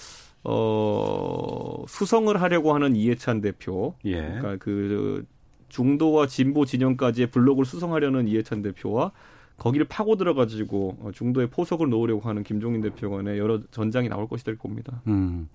[0.48, 4.20] 어 수성을 하려고 하는 이해찬 대표, 예.
[4.20, 5.24] 그러니까 그
[5.68, 9.12] 중도와 진보 진영까지의 블록을 수성하려는 이해찬 대표와
[9.56, 14.44] 거기를 파고 들어가지고 어, 중도에 포석을 놓으려고 하는 김종인 대표 간의 여러 전장이 나올 것이
[14.44, 15.02] 될 겁니다.
[15.06, 15.48] 음.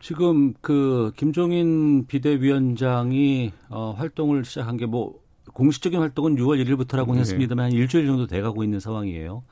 [0.00, 5.20] 지금 그 김종인 비대위원장이 어, 활동을 시작한 게 뭐
[5.52, 7.20] 공식적인 활동은 6월 1일부터라고 네.
[7.20, 9.42] 했습니다만 한 일주일 정도 돼가고 있는 상황이에요.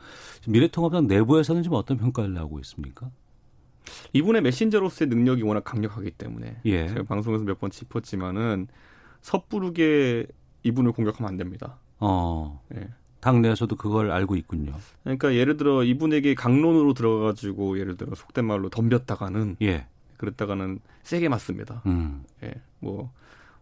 [0.46, 3.11] 미래통합당 내부에서는 지금 어떤 평가를 하고 있습니까?
[4.12, 6.88] 이분의 메신저로서의 능력이 워낙 강력하기 때문에 예.
[6.88, 8.68] 제가 방송에서 몇 번 짚었지만은
[9.22, 10.27] 섣부르게
[10.62, 11.79] 이분을 공격하면 안 됩니다.
[11.98, 12.88] 어, 예.
[13.20, 14.72] 당 내에서도 그걸 알고 있군요.
[15.03, 19.87] 그러니까 예를 들어 이분에게 강론으로 들어가가지고 예를 들어 속된 말로 덤볐다가는 예.
[20.18, 21.83] 그랬다가는 세게 맞습니다.
[21.87, 22.24] 음.
[22.42, 23.12] 예, 뭐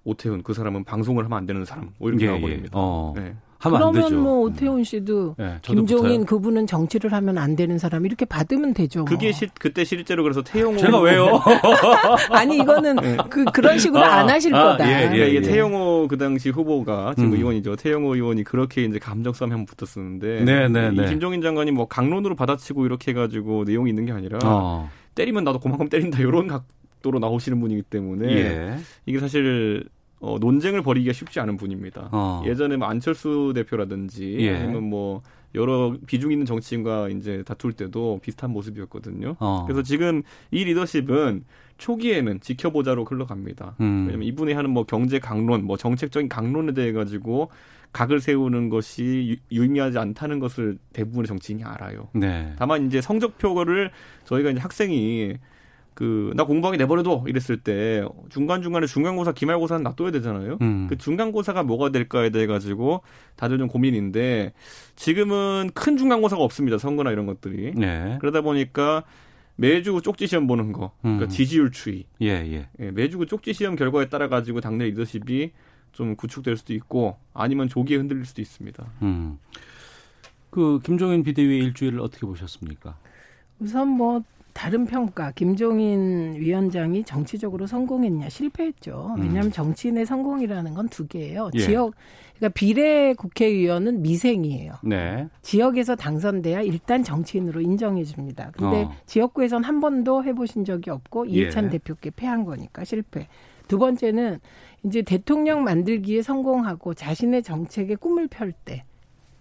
[0.07, 2.67] 오태훈 그 사람은 방송을 하면 안 되는 사람 뭐 이렇게 예, 나와버립니다.
[2.67, 2.71] 예.
[2.73, 3.13] 어.
[3.17, 3.35] 네.
[3.59, 4.07] 하면 안 되죠.
[4.09, 6.27] 그러면 뭐 오태훈 씨도 예, 저도 김종인 붙어요.
[6.27, 9.01] 그분은 정치를 하면 안 되는 사람 이렇게 받으면 되죠.
[9.01, 9.07] 뭐.
[9.07, 11.41] 그게 시, 그때 실제로 그래서 태용호 제가 왜요?
[12.31, 12.97] 아니 이거는
[13.31, 14.87] 그 그런 식으로 아, 안 하실 아, 거다.
[14.87, 15.09] 예, 예.
[15.09, 17.37] 그러니까 이게 태용호 그 당시 후보가 지금 음.
[17.39, 17.77] 의원이죠.
[17.77, 21.07] 태용호 의원이 그렇게 이제 감정 싸움에 한번 붙었었는데 네, 네, 이 네.
[21.09, 24.91] 김종인 장관이 뭐 강론으로 받아치고 이렇게 해가지고 내용이 있는 게 아니라 어.
[25.17, 26.65] 때리면 나도 그만큼 때린다 이런 각
[27.03, 28.77] 도로 나오시는 분이기 때문에 예.
[29.07, 29.85] 이게 사실
[30.21, 32.09] 어, 논쟁을 벌이기가 쉽지 않은 분입니다.
[32.13, 32.43] 어.
[32.47, 34.55] 예전에 뭐 안철수 대표라든지 예.
[34.57, 35.23] 아니면 뭐
[35.55, 39.37] 여러 비중 있는 정치인과 이제 다툴 때도 비슷한 모습이었거든요.
[39.39, 39.65] 어.
[39.67, 41.45] 그래서 지금 이 리더십은
[41.79, 43.77] 초기에는 지켜보자로 흘러갑니다.
[43.81, 44.05] 음.
[44.07, 47.51] 왜냐면 이분이 하는 뭐 경제 강론, 뭐 정책적인 강론에 대해 가지고
[47.93, 52.09] 각을 세우는 것이 유- 유의미하지 않다는 것을 대부분의 정치인이 알아요.
[52.15, 52.53] 네.
[52.59, 53.91] 다만 이제 성적표를
[54.25, 55.35] 저희가 이제 학생이
[55.97, 60.59] 그 나 공부하게 내버려둬 이랬을 때 중간 중간에 중간고사, 기말고사는 놔둬야 되잖아요.
[60.61, 60.87] 음.
[60.89, 63.01] 그 중간고사가 뭐가 될까에 대해 가지고
[63.35, 64.53] 다들 좀 고민인데
[64.95, 66.77] 지금은 큰 중간고사가 없습니다.
[66.77, 68.19] 선거나 이런 것들이 네.
[68.21, 69.05] 그러다 보니까
[69.57, 71.29] 매주 쪽지 시험 보는 거, 그러니까 음.
[71.31, 72.69] 지지율 추이, 예, 예.
[72.79, 75.53] 예, 매주 그 쪽지 시험 결과에 따라 가지고 당내 리더십이
[75.93, 78.87] 좀 구축될 수도 있고 아니면 조기에 흔들릴 수도 있습니다.
[79.01, 79.39] 음.
[80.51, 82.99] 그 김종인 비대위의 일주일을 어떻게 보셨습니까?
[83.61, 84.23] 우선 뭐
[84.57, 89.17] 다른 평가 김종인 위원장이 정치적으로 성공했냐 실패했죠.
[89.19, 91.51] 왜냐하면 정치인의 성공이라는 건 두 개예요.
[91.55, 91.59] 예.
[91.59, 91.93] 지역
[92.39, 94.73] 그러니까 비례 국회의원은 미생이에요.
[94.83, 95.29] 네.
[95.43, 98.51] 지역에서 당선돼야 일단 정치인으로 인정해 줍니다.
[98.57, 98.93] 근데 어.
[99.05, 101.71] 지역구에선 한 번도 해보신 적이 없고 이해찬 예.
[101.71, 103.29] 대표께 패한 거니까 실패.
[103.69, 104.41] 두 번째는
[104.85, 108.85] 이제 대통령 만들기에 성공하고 자신의 정책에 꿈을 펼 때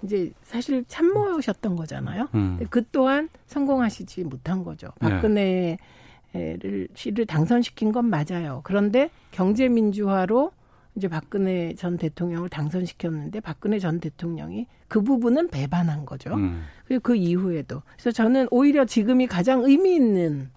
[0.04, 2.30] 이제 사실 참모셨던 거잖아요.
[2.36, 2.60] 음.
[2.70, 4.90] 그 또한 성공하시지 못한 거죠.
[5.02, 5.10] 네.
[5.10, 8.62] 박근혜를 씨를 당선시킨 건 맞아요.
[8.64, 10.52] 그런데 경제 민주화로
[10.96, 16.34] 이제 박근혜 전 대통령을 당선시켰는데 박근혜 전 대통령이 그 부분은 배반한 거죠.
[16.36, 16.64] 음.
[16.88, 20.50] 그리고 그 이후에도 그래서 저는 오히려 지금이 가장 의미 있는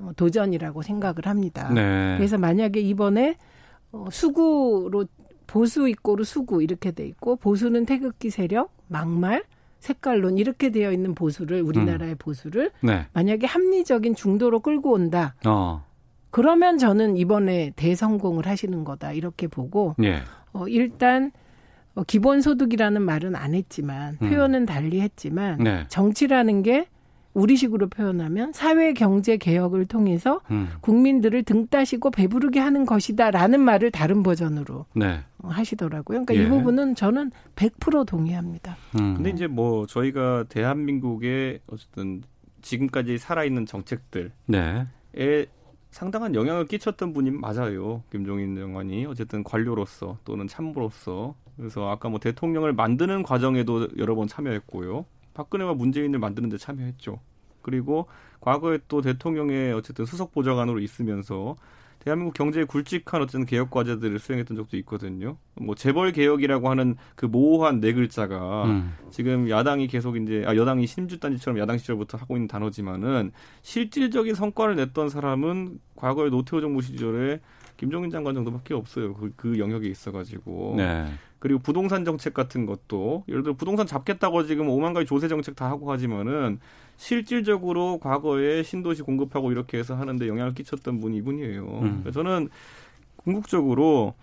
[0.00, 1.72] 어, 도전이라고 생각을 합니다.
[1.72, 2.16] 네.
[2.16, 3.36] 그래서 만약에 이번에
[3.92, 5.06] 어, 수구로
[5.48, 9.42] 보수 입고로 수구 이렇게 돼 있고 보수는 태극기 세력, 막말,
[9.80, 13.06] 색깔론 이렇게 되어 있는 보수를 우리나라의 보수를 네.
[13.12, 15.34] 만약에 합리적인 중도로 끌고 온다.
[15.46, 15.84] 어.
[16.30, 20.22] 그러면 저는 이번에 대성공을 하시는 거다 이렇게 보고 예.
[20.52, 21.32] 어, 일단
[21.94, 24.28] 어, 기본소득이라는 말은 안 했지만 음.
[24.28, 25.84] 표현은 달리 했지만 네.
[25.88, 26.86] 정치라는 게
[27.38, 30.68] 우리식으로 표현하면 사회 경제 개혁을 통해서 음.
[30.80, 35.20] 국민들을 등 따시고 배부르게 하는 것이다라는 말을 다른 버전으로 네.
[35.38, 36.24] 어, 하시더라고요.
[36.24, 36.44] 그러니까 예.
[36.44, 38.76] 이 부분은 저는 100% 동의합니다.
[39.00, 39.14] 음.
[39.14, 42.22] 근데 이제 뭐 저희가 대한민국의 어쨌든
[42.62, 44.86] 지금까지 살아있는 정책들에 네.
[45.90, 48.02] 상당한 영향을 끼쳤던 분이 맞아요.
[48.10, 55.04] 김종인 장관이 어쨌든 관료로서 또는 참모로서 그래서 아까 뭐 대통령을 만드는 과정에도 여러 번 참여했고요.
[55.38, 57.20] 박근혜와 문재인을 만드는 데 참여했죠.
[57.62, 58.08] 그리고
[58.40, 61.54] 과거에 또 대통령의 어쨌든 수석 보좌관으로 있으면서
[62.00, 65.36] 대한민국 경제에 굵직한 어쨌든 개혁 과제들을 수행했던 적도 있거든요.
[65.54, 68.94] 뭐 재벌 개혁이라고 하는 그 모호한 네 글자가 음.
[69.10, 75.08] 지금 야당이 계속 이제 아 여당이 신주단지처럼 야당 시절부터 하고 있는 단어지만은 실질적인 성과를 냈던
[75.08, 77.40] 사람은 과거의 노태우 정부 시절에
[77.76, 79.14] 김종인 장관 정도밖에 없어요.
[79.14, 81.06] 그, 그 영역에 있어가지고 네.
[81.38, 85.68] 그리고 부동산 정책 같은 것도 예를 들어 부동산 잡겠다고 지금 오만 가지 조세 정책 다
[85.70, 86.58] 하고 하지만은
[86.96, 91.62] 실질적으로 과거에 신도시 공급하고 이렇게 해서 하는데 영향을 끼쳤던 분이 이분이에요.
[91.62, 92.00] 음.
[92.02, 92.48] 그래서 저는
[93.16, 94.14] 궁극적으로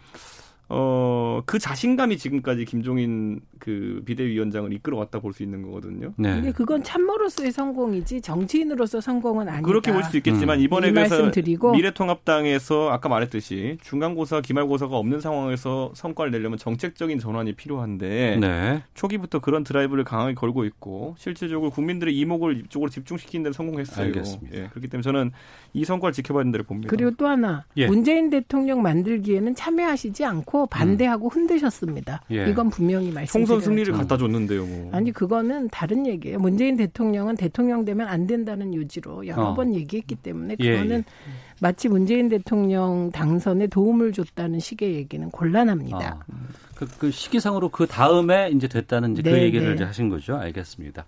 [0.67, 6.13] 어, 그 자신감이 지금까지 김종인 그 비대위원장을 이끌어왔다 볼 수 있는 거거든요.
[6.17, 6.36] 네.
[6.36, 9.67] 근데 그건 참모로서의 성공이지 정치인으로서 성공은 아니다.
[9.67, 10.63] 그렇게 볼 수 있겠지만 음.
[10.63, 11.30] 이번에 그래서
[11.73, 18.84] 미래통합당에서 아까 말했듯이 중간고사, 기말고사가 없는 상황에서 성과를 내려면 정책적인 전환이 필요한데 네.
[18.93, 24.06] 초기부터 그런 드라이브를 강하게 걸고 있고 실질적으로 국민들의 이목을 이쪽으로 집중시키는 데 성공했어요.
[24.06, 24.56] 알겠습니다.
[24.58, 25.32] 예, 그렇기 때문에 저는
[25.73, 26.89] 이 성과를 지켜봐야 된다고 봅니다.
[26.89, 27.88] 그리고 또 하나 예.
[27.88, 32.21] 문재인 대통령 만들기에는 참여하시지 않고 않고 반대하고 흔드셨습니다.
[32.31, 32.49] 예.
[32.49, 33.45] 이건 분명히 말씀드려요.
[33.47, 34.65] 총선 승리를 갖다 줬는데요.
[34.65, 34.89] 뭐.
[34.93, 36.39] 아니 그거는 다른 얘기예요.
[36.39, 39.53] 문재인 대통령은 대통령 되면 안 된다는 요지로 여러 어.
[39.53, 41.33] 번 얘기했기 때문에 예, 그거는 예, 예.
[41.59, 46.19] 마치 문재인 대통령 당선에 도움을 줬다는 식의 얘기는 곤란합니다.
[46.27, 46.35] 아.
[46.75, 49.73] 그, 그, 시기상으로 그 다음에 이제 됐다는 이제 그 네, 얘기를 네.
[49.75, 50.35] 이제 하신 거죠.
[50.35, 51.05] 알겠습니다.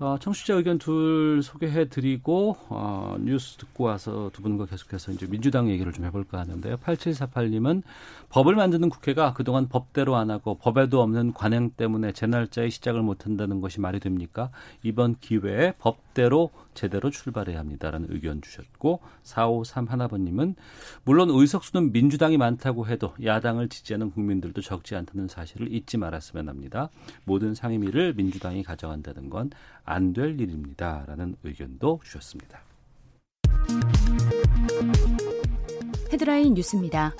[0.00, 5.70] 어, 청취자 의견 둘 소개해 드리고, 어, 뉴스 듣고 와서 두 분과 계속해서 이제 민주당
[5.70, 6.78] 얘기를 좀 해볼까 하는데요.
[6.78, 7.82] 8748님은
[8.30, 13.26] 법을 만드는 국회가 그동안 법대로 안 하고 법에도 없는 관행 때문에 제 날짜에 시작을 못
[13.26, 14.50] 한다는 것이 말이 됩니까?
[14.82, 20.56] 이번 기회에 법대로 제대로 출발해야 합니다라는 의견 주셨고 453 하나번님은
[21.04, 26.90] 물론 의석수는 민주당이 많다고 해도 야당을 지지하는 국민들도 적지 않다는 사실을 잊지 말았으면 합니다.
[27.24, 29.50] 모든 상임위를 민주당이 가져간다는 건
[29.84, 32.60] 안 될 일입니다 라는 의견도 주셨습니다.
[36.12, 37.12] 헤드라인 뉴스입니다.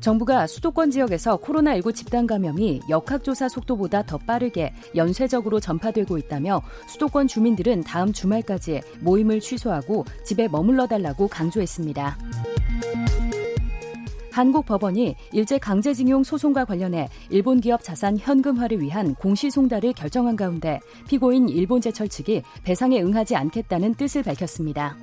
[0.00, 7.82] 정부가 수도권 지역에서 코로나19 집단 감염이 역학조사 속도보다 더 빠르게 연쇄적으로 전파되고 있다며 수도권 주민들은
[7.82, 12.16] 다음 주말까지 모임을 취소하고 집에 머물러 달라고 강조했습니다.
[14.38, 21.48] 한국 법원이 일제 강제징용 소송과 관련해 일본 기업 자산 현금화를 위한 공시송달을 결정한 가운데 피고인
[21.48, 24.96] 일본제철 측이 배상에 응하지 않겠다는 뜻을 밝혔습니다.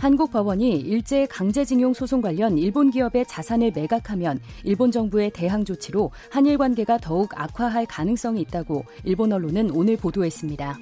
[0.00, 6.58] 한국 법원이 일제 강제징용 소송 관련 일본 기업의 자산을 매각하면 일본 정부의 대항 조치로 한일
[6.58, 10.80] 관계가 더욱 악화할 가능성이 있다고 일본 언론은 오늘 보도했습니다.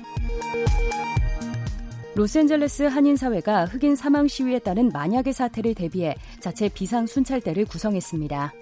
[2.20, 8.52] 로스앤젤레스 한인사회가 흑인 사망 시위에 따른 만약의 사태를 대비해 자체 비상 순찰대를 구성했습니다.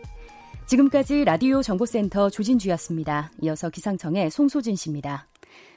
[0.67, 3.33] 지금까지 라디오 정보센터 조진주였습니다.
[3.43, 5.27] 이어서 기상청의 송소진 씨입니다.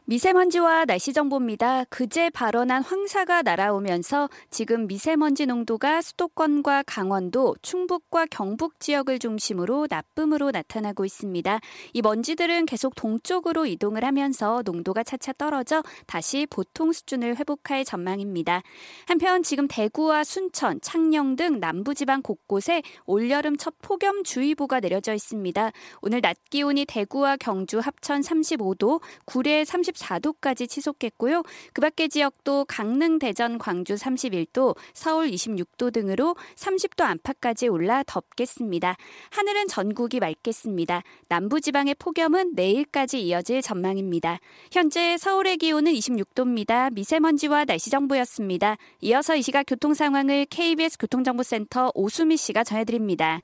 [0.06, 1.86] 미세먼지와 날씨 정보입니다.
[1.86, 11.06] 그제 발언한 황사가 날아오면서 지금 미세먼지 농도가 수도권과 강원도, 충북과 경북 지역을 중심으로 나쁨으로 나타나고
[11.06, 11.60] 있습니다.
[11.94, 18.64] 이 먼지들은 계속 동쪽으로 이동을 하면서 농도가 차차 떨어져 다시 보통 수준을 회복할 전망입니다.
[19.06, 25.72] 한편 지금 대구와 순천, 창녕 등 남부지방 곳곳에 올여름 첫 폭염주의보가 내려져 있습니다.
[26.02, 31.44] 오늘 낮 기온이 대구와 경주 합천 35도, 구례 30 34도까지 치솟겠고요.
[31.74, 38.96] 그 밖의 지역도 강릉, 대전, 광주 31도, 서울 26도 등으로 30도 안팎까지 올라 덥겠습니다.
[39.32, 41.04] 하늘은 전국이 맑겠습니다.
[41.28, 44.40] 남부 지방의 폭염은 내일까지 이어질 전망입니다.
[44.72, 46.94] 현재 서울의 기온은 26도입니다.
[46.94, 48.78] 미세먼지와 날씨 정보였습니다.
[49.02, 53.42] 이어서 이 시각 교통 상황을 KBS 교통정보센터 오수미 씨가 전해드립니다.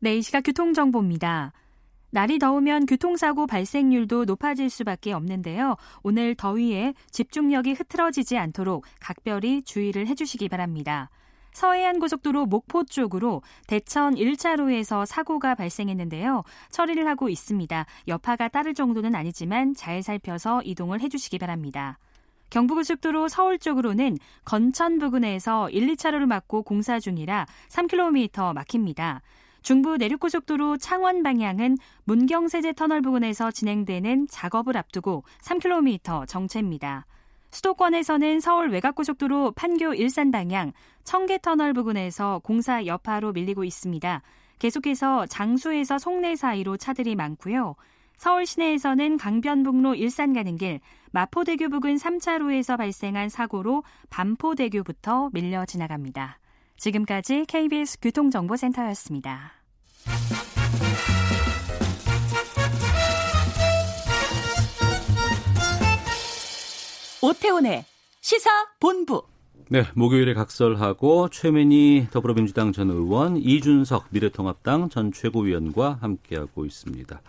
[0.00, 1.52] 네, 이 시각 교통정보입니다.
[2.10, 5.76] 날이 더우면 교통사고 발생률도 높아질 수밖에 없는데요.
[6.02, 11.10] 오늘 더위에 집중력이 흐트러지지 않도록 각별히 주의를 해주시기 바랍니다.
[11.52, 16.44] 서해안 고속도로 목포 쪽으로 대천 1차로에서 사고가 발생했는데요.
[16.70, 17.84] 처리를 하고 있습니다.
[18.06, 21.98] 여파가 따를 정도는 아니지만 잘 살펴서 이동을 해주시기 바랍니다.
[22.50, 29.20] 경부고속도로 서울 쪽으로는 건천 부근에서 1, 2차로를 막고 공사 중이라 3km 막힙니다.
[29.62, 37.06] 중부 내륙고속도로 창원 방향은 문경세제 터널 부근에서 진행되는 작업을 앞두고 3km 정체입니다.
[37.50, 40.72] 수도권에서는 서울 외곽고속도로 판교 일산 방향
[41.04, 44.22] 청계터널 부근에서 공사 여파로 밀리고 있습니다.
[44.58, 47.74] 계속해서 장수에서 송내 사이로 차들이 많고요.
[48.16, 50.80] 서울 시내에서는 강변북로 일산 가는 길,
[51.12, 56.38] 마포대교 부근 3차로에서 발생한 사고로 반포대교부터 밀려 지나갑니다.
[56.78, 59.52] 지금까지 KBS 교통정보센터였습니다.
[67.20, 67.84] 오태훈의
[68.20, 69.24] 시사 본부.
[69.70, 77.20] 네, 목요일에 각설하고 최민희 더불어민주당 전 의원, 이준석 미래통합당 전 최고위원과 함께하고 있습니다.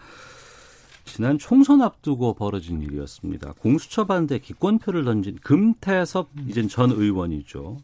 [1.06, 3.54] 지난 총선 앞두고 벌어진 일이었습니다.
[3.60, 7.78] 공수처 반대 기권표를 던진 금태섭 이젠 전 의원이죠.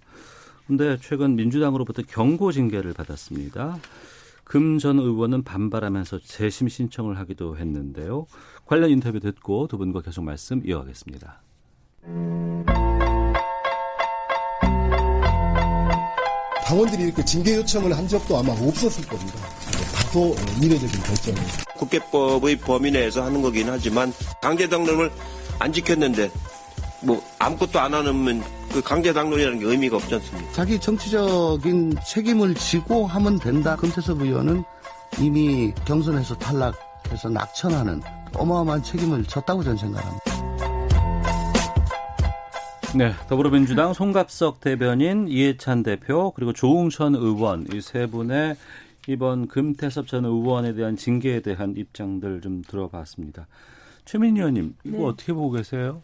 [0.68, 3.78] 근데 최근 민주당으로부터 경고 징계를 받았습니다.
[4.44, 8.28] 금 전 의원은 반발하면서 재심 신청을 하기도 했는데요.
[8.66, 11.42] 관련 인터뷰 듣고 두 분과 계속 말씀 이어가겠습니다.
[16.66, 19.34] 당원들이 이렇게 징계 요청을 한 적도 아마 없었을 겁니다.
[19.94, 21.40] 다소 미래적인 결정을.
[21.78, 24.12] 국회법의 범위 내에서 하는 거긴 하지만
[24.42, 25.12] 강제 당론을
[25.60, 26.32] 안 지켰는데
[27.06, 28.42] 뭐 아무것도 안 하면
[28.72, 30.52] 그 강제 당론이라는 게 의미가 없지 않습니까?
[30.54, 33.76] 자기 정치적인 책임을 지고 하면 된다.
[33.76, 34.64] 금태섭 의원은
[35.20, 38.02] 이미 경선에서 탈락해서 낙천하는
[38.34, 40.26] 어마어마한 책임을 졌다고 저는 생각합니다.
[42.96, 48.56] 네, 더불어민주당 송갑석 대변인, 이해찬 대표, 그리고 조웅천 의원 이 세 분의
[49.08, 53.48] 이번 금태섭 전 의원에 대한 징계에 대한 입장들 좀 들어봤습니다.
[54.06, 55.04] 최민 의원님, 이거 네.
[55.06, 56.02] 어떻게 보고 계세요?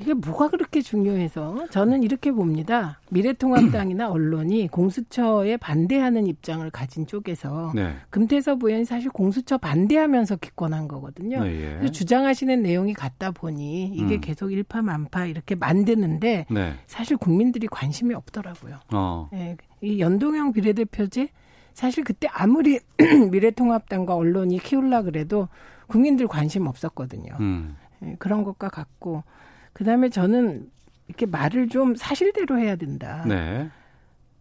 [0.00, 2.98] 이게 뭐가 그렇게 중요해서 저는 이렇게 봅니다.
[3.10, 7.94] 미래통합당이나 언론이 공수처에 반대하는 입장을 가진 쪽에서 네.
[8.08, 11.44] 금태섭 의원이 사실 공수처 반대하면서 기권한 거거든요.
[11.44, 11.90] 네, 예.
[11.90, 14.20] 주장하시는 내용이 같다 보니 이게 음.
[14.22, 16.74] 계속 일파만파 이렇게 만드는데 네.
[16.86, 18.78] 사실 국민들이 관심이 없더라고요.
[18.94, 19.28] 어.
[19.32, 21.28] 네, 이 연동형 비례대표제
[21.74, 22.80] 사실 그때 아무리
[23.30, 25.48] 미래통합당과 언론이 키울라 그래도
[25.88, 27.34] 국민들 관심 없었거든요.
[27.40, 27.76] 음.
[27.98, 29.24] 네, 그런 것과 같고
[29.72, 30.68] 그다음에 저는
[31.08, 33.24] 이렇게 말을 좀 사실대로 해야 된다.
[33.26, 33.68] 네.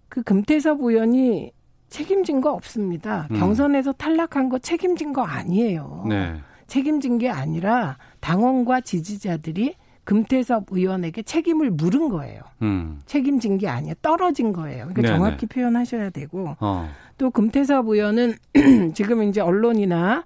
[0.08, 1.52] 그 금태섭 의원이
[1.90, 3.28] 책임진 거 없습니다.
[3.32, 3.40] 음.
[3.40, 6.06] 경선에서 탈락한 거 책임진 거 아니에요.
[6.08, 6.36] 네.
[6.68, 12.42] 책임진 게 아니라 당원과 지지자들이 금태섭 의원에게 책임을 물은 거예요.
[12.62, 13.00] 음.
[13.06, 14.86] 책임진 게 아니야 떨어진 거예요.
[14.88, 15.14] 그러니까 네네.
[15.16, 16.90] 정확히 표현하셔야 되고 어.
[17.18, 18.34] 또 금태섭 의원은
[18.96, 20.24] 지금 이제 언론이나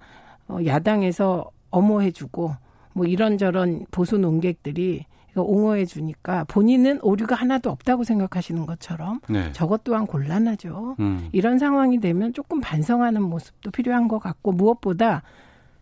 [0.48, 2.56] 어, 야당에서 엄호해주고
[2.94, 9.52] 뭐 이런저런 보수 농객들이 옹호해 주니까 본인은 오류가 하나도 없다고 생각하시는 것처럼 네.
[9.54, 10.96] 저것 또한 곤란하죠.
[11.00, 11.30] 음.
[11.32, 15.24] 이런 상황이 되면 조금 반성하는 모습도 필요한 것 같고 무엇보다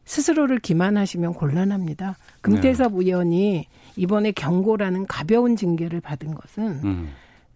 [0.06, 2.16] 스스로를 기만하시면 곤란합니다.
[2.42, 3.06] 금태섭 네.
[3.06, 7.10] 의원이 이번에 경고라는 가벼운 징계를 받은 것은 음.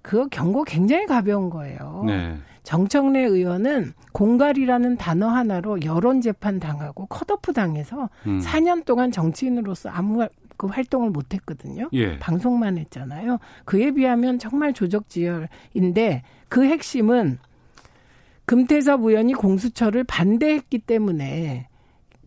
[0.05, 2.03] 그 경고 굉장히 가벼운 거예요.
[2.05, 2.37] 네.
[2.61, 8.39] 정청래 의원은 공갈이라는 단어 하나로 여론 재판 당하고 컷오프 당해서 음.
[8.39, 10.27] 4년 동안 정치인으로서 아무
[10.57, 11.89] 그 활동을 못 했거든요.
[11.93, 12.19] 예.
[12.19, 13.39] 방송만 했잖아요.
[13.65, 17.39] 그에 비하면 정말 조적지열인데 그 핵심은
[18.45, 21.67] 금태섭 의원이 공수처를 반대했기 때문에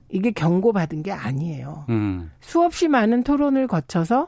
[0.09, 1.85] 이게 경고받은 게 아니에요.
[1.91, 2.33] 음.
[2.41, 4.26] 수없이 많은 토론을 거쳐서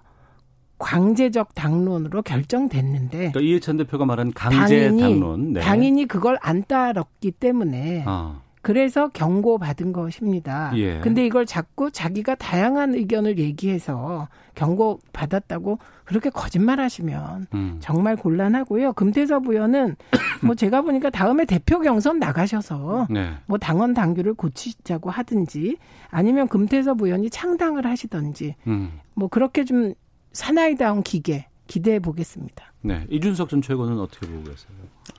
[0.80, 5.60] 광제적 당론으로 결정됐는데 그러니까 이해찬 대표가 말한 강제 당연히, 당론 네.
[5.60, 8.42] 당연히 그걸 안 따랐기 때문에 어.
[8.62, 10.72] 그래서 경고 받은 것입니다.
[10.76, 11.00] 예.
[11.00, 17.76] 근데 이걸 자꾸 자기가 다양한 의견을 얘기해서 경고 받았다고 그렇게 거짓말하시면 음.
[17.80, 18.92] 정말 곤란하고요.
[18.94, 19.96] 금태섭 의원은
[20.44, 23.30] 뭐 제가 보니까 다음에 대표 경선 나가셔서 네.
[23.46, 25.76] 뭐 당원 당규를 고치자고 하든지
[26.10, 28.92] 아니면 금태섭 의원이 창당을 하시든지 음.
[29.14, 29.94] 뭐 그렇게 좀
[30.32, 32.72] 사나이다운 기계 기대해 보겠습니다.
[32.82, 34.70] 네, 이준석 전 최고는 어떻게 보고 계세요?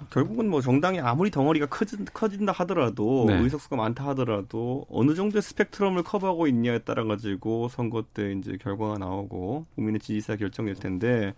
[0.10, 3.38] 결국은 뭐 정당이 아무리 덩어리가 커진, 커진다 하더라도 네.
[3.38, 9.66] 의석수가 많다 하더라도 어느 정도의 스펙트럼을 커버하고 있냐에 따라 가지고 선거 때 이제 결과가 나오고
[9.76, 11.34] 국민의 지지사 결정될 텐데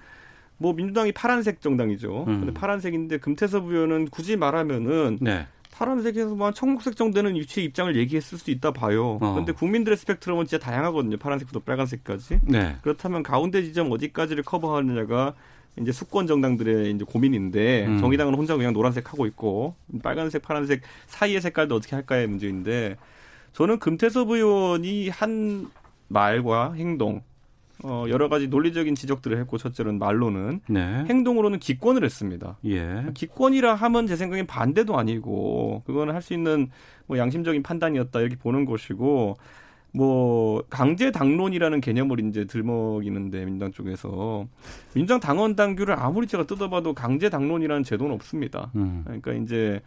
[0.58, 2.26] 뭐 민주당이 파란색 정당이죠.
[2.28, 2.40] 음.
[2.40, 5.48] 근데 파란색인데 금태섭 의원은 굳이 말하면은 네.
[5.74, 9.18] 파란색에서 뭐 청록색 정도는 위치의 입장을 얘기했을 수 있다 봐요.
[9.22, 9.32] 어.
[9.32, 11.18] 그런데 국민들의 스펙트럼은 진짜 다양하거든요.
[11.18, 12.42] 파란색부터 빨간색까지.
[12.44, 12.78] 네.
[12.82, 15.34] 그렇다면 가운데 지점 어디까지를 커버하느냐가
[15.80, 17.98] 이제 수권 정당들의 이제 고민인데 음.
[17.98, 22.98] 정의당은 혼자 그냥 노란색 하고 있고 빨간색, 파란색 사이의 색깔도 어떻게 할까의 문제인데
[23.54, 25.72] 저는 금태섭 의원이 한
[26.08, 27.24] 말과 행동
[27.84, 31.06] 어, 여러 가지 논리적인 지적들을 했고 첫째로는 말로는 네.
[31.10, 32.58] 행동으로는 기권을 했습니다.
[32.66, 33.06] 예.
[33.14, 36.70] 기권이라 하면 제 생각엔 반대도 아니고 그거는 할 수 있는
[37.08, 39.36] 뭐 양심적인 판단이었다 이렇게 보는 것이고
[39.96, 44.48] 뭐 강제 당론이라는 개념을 이제 들먹이는데 민주당 쪽에서
[44.94, 48.72] 민주당 당원 당규를 아무리 제가 뜯어봐도 강제 당론이라는 제도는 없습니다.
[48.76, 49.02] 음.
[49.04, 49.82] 그러니까 이제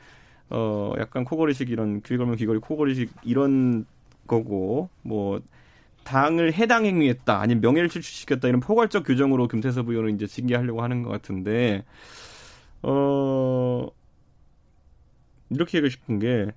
[0.51, 3.87] 어 약간 코골이식 이런 귀 걸면 귀걸이 코골이식 이런
[4.27, 5.41] 거고 뭐
[6.07, 11.11] 당을 해당 행위했다 아니면 명예를 실추시켰다 이런 포괄적 규정으로 금태섭 의원을 이제 징계하려고 하는 것
[11.11, 11.85] 같은데
[12.83, 13.89] 어
[15.51, 16.53] 이렇게 얘기하고 싶은 게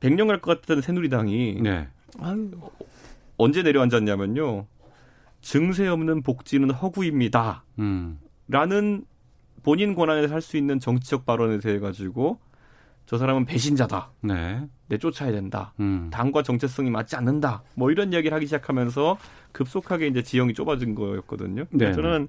[0.00, 1.88] 100년 갈 것 같던 새누리당이 네.
[3.38, 4.66] 언제 내려앉았냐면요
[5.40, 7.64] 증세 없는 복지는 허구입니다.
[7.78, 8.18] 음.
[8.48, 9.04] 라는
[9.62, 12.38] 본인 권한에서 할 수 있는 정치적 발언에 대해 가지고
[13.06, 14.10] 저 사람은 배신자다.
[14.22, 14.66] 네.
[14.88, 15.72] 내 쫓아야 된다.
[15.80, 16.08] 음.
[16.12, 17.62] 당과 정체성이 맞지 않는다.
[17.74, 19.16] 뭐 이런 이야기를 하기 시작하면서
[19.52, 21.64] 급속하게 이제 지형이 좁아진 거였거든요.
[21.70, 21.92] 네.
[21.92, 22.28] 저는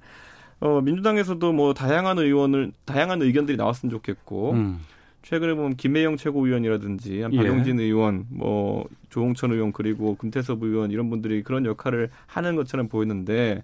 [0.59, 4.79] 어, 민주당에서도 뭐 다양한 의원을 다양한 의견들이 나왔으면 좋겠고 음.
[5.23, 7.37] 최근에 보면 김혜영 최고위원이라든지 예.
[7.37, 7.83] 박용진 예.
[7.83, 13.63] 의원, 뭐 조홍천 의원 그리고 금태섭 의원 이런 분들이 그런 역할을 하는 것처럼 보였는데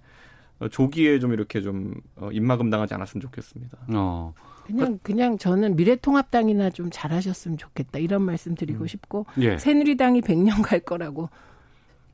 [0.59, 3.77] 어, 조기에 좀 이렇게 좀 어, 입막음 당하지 않았으면 좋겠습니다.
[3.93, 4.33] 어.
[4.65, 8.87] 그냥 그냥 저는 미래통합당이나 좀 잘하셨으면 좋겠다 이런 말씀 드리고 음.
[8.87, 9.57] 싶고 예.
[9.57, 11.29] 새누리당이 100년 갈 거라고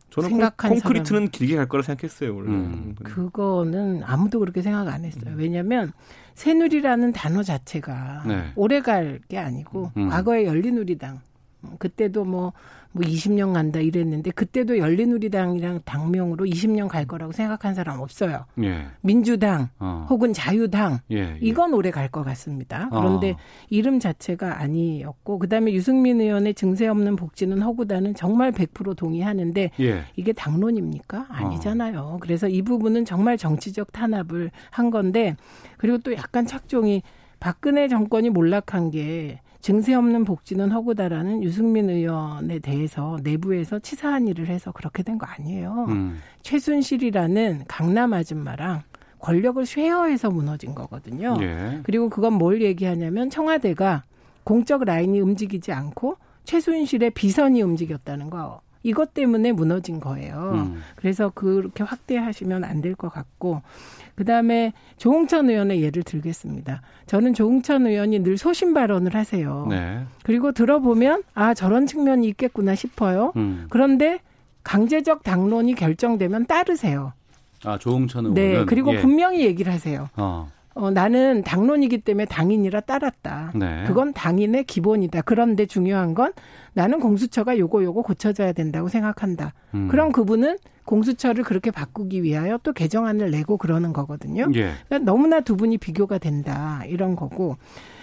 [0.09, 2.49] 저는 생각한 콘, 콘크리트는 길게 갈 거라 생각했어요 원래.
[2.49, 2.95] 음.
[3.03, 5.33] 그거는 아무도 그렇게 생각 안 했어요.
[5.37, 5.91] 왜냐하면
[6.33, 8.51] 새누리라는 단어 자체가 네.
[8.55, 10.09] 오래 갈 게 아니고 음.
[10.09, 11.19] 과거에 열린우리당 음,
[11.77, 12.53] 그때도 뭐,
[12.91, 18.45] 뭐 20년 간다 이랬는데 그때도 열린우리당이랑 당명으로 20년 갈 거라고 생각한 사람 없어요.
[18.63, 18.87] 예.
[19.01, 20.07] 민주당 어.
[20.09, 21.37] 혹은 자유당 예, 예.
[21.41, 22.89] 이건 오래 갈 것 같습니다.
[22.89, 23.37] 그런데 어.
[23.69, 30.03] 이름 자체가 아니었고 그다음에 유승민 의원의 증세 없는 복지는 허구다는 정말 100% 동의하는데 예.
[30.15, 31.27] 이게 당론입니까?
[31.29, 32.17] 아니잖아요.
[32.21, 35.35] 그래서 이 부분은 정말 정치적 탄압을 한 건데
[35.77, 37.03] 그리고 또 약간 착종이
[37.39, 44.71] 박근혜 정권이 몰락한 게 증세 없는 복지는 허구다라는 유승민 의원에 대해서 내부에서 치사한 일을 해서
[44.71, 45.85] 그렇게 된 거 아니에요.
[45.89, 46.19] 음.
[46.43, 48.83] 최순실이라는 강남 아줌마랑
[49.19, 51.35] 권력을 쉐어해서 무너진 거거든요.
[51.41, 51.79] 예.
[51.83, 54.03] 그리고 그건 뭘 얘기하냐면 청와대가
[54.45, 58.61] 공적 라인이 움직이지 않고 최순실의 비선이 움직였다는 거.
[58.83, 60.51] 이것 때문에 무너진 거예요.
[60.53, 60.81] 음.
[60.95, 63.61] 그래서 그렇게 확대하시면 안 될 것 같고
[64.15, 66.81] 그다음에 조홍천 의원의 예를 들겠습니다.
[67.05, 69.65] 저는 조홍천 의원이 늘 소신 발언을 하세요.
[69.69, 70.03] 네.
[70.23, 73.31] 그리고 들어보면 아 저런 측면이 있겠구나 싶어요.
[73.37, 73.67] 음.
[73.69, 74.19] 그런데
[74.63, 77.13] 강제적 당론이 결정되면 따르세요.
[77.65, 78.65] 아 조홍천 의원은 네.
[78.65, 78.99] 그리고 예.
[79.01, 80.09] 분명히 얘기를 하세요.
[80.15, 80.49] 어.
[80.75, 83.51] 어, 나는 당론이기 때문에 당인이라 따랐다.
[83.55, 83.83] 네.
[83.87, 85.21] 그건 당인의 기본이다.
[85.21, 86.31] 그런데 중요한 건
[86.73, 89.53] 나는 공수처가 요거 요거 고쳐져야 된다고 생각한다.
[89.73, 89.87] 음.
[89.89, 94.47] 그럼 그분은 공수처를 그렇게 바꾸기 위하여 또 개정안을 내고 그러는 거거든요.
[94.55, 94.71] 예.
[94.87, 96.81] 그러니까 너무나 두 분이 비교가 된다.
[96.87, 97.57] 이런 거고.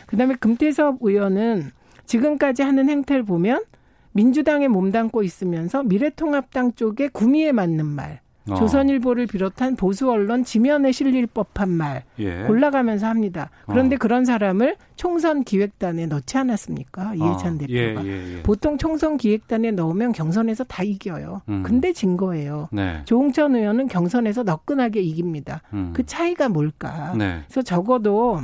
[0.07, 1.71] 그다음에 금태섭 의원은
[2.05, 3.65] 지금까지 하는 행태를 보면
[4.13, 8.21] 민주당에 몸담고 있으면서 미래통합당 쪽에 구미에 맞는 말,
[8.51, 8.55] 어.
[8.55, 12.45] 조선일보를 비롯한 보수 언론 지면에 실릴 법한 말 예.
[12.45, 13.51] 골라가면서 합니다.
[13.67, 13.99] 그런데 어.
[13.99, 17.15] 그런 사람을 총선 기획단에 넣지 않았습니까?
[17.15, 17.59] 이해찬 어.
[17.59, 18.05] 대표가.
[18.05, 18.43] 예, 예, 예.
[18.43, 21.43] 보통 총선 기획단에 넣으면 경선에서 다 이겨요.
[21.49, 21.63] 음.
[21.63, 22.69] 근데 진 거예요.
[22.73, 23.03] 네.
[23.05, 25.63] 조홍천 의원은 경선에서 너끈하게 이깁니다.
[25.73, 25.93] 음.
[25.95, 27.15] 그 차이가 뭘까?
[27.17, 27.41] 네.
[27.47, 28.41] 그래서 적어도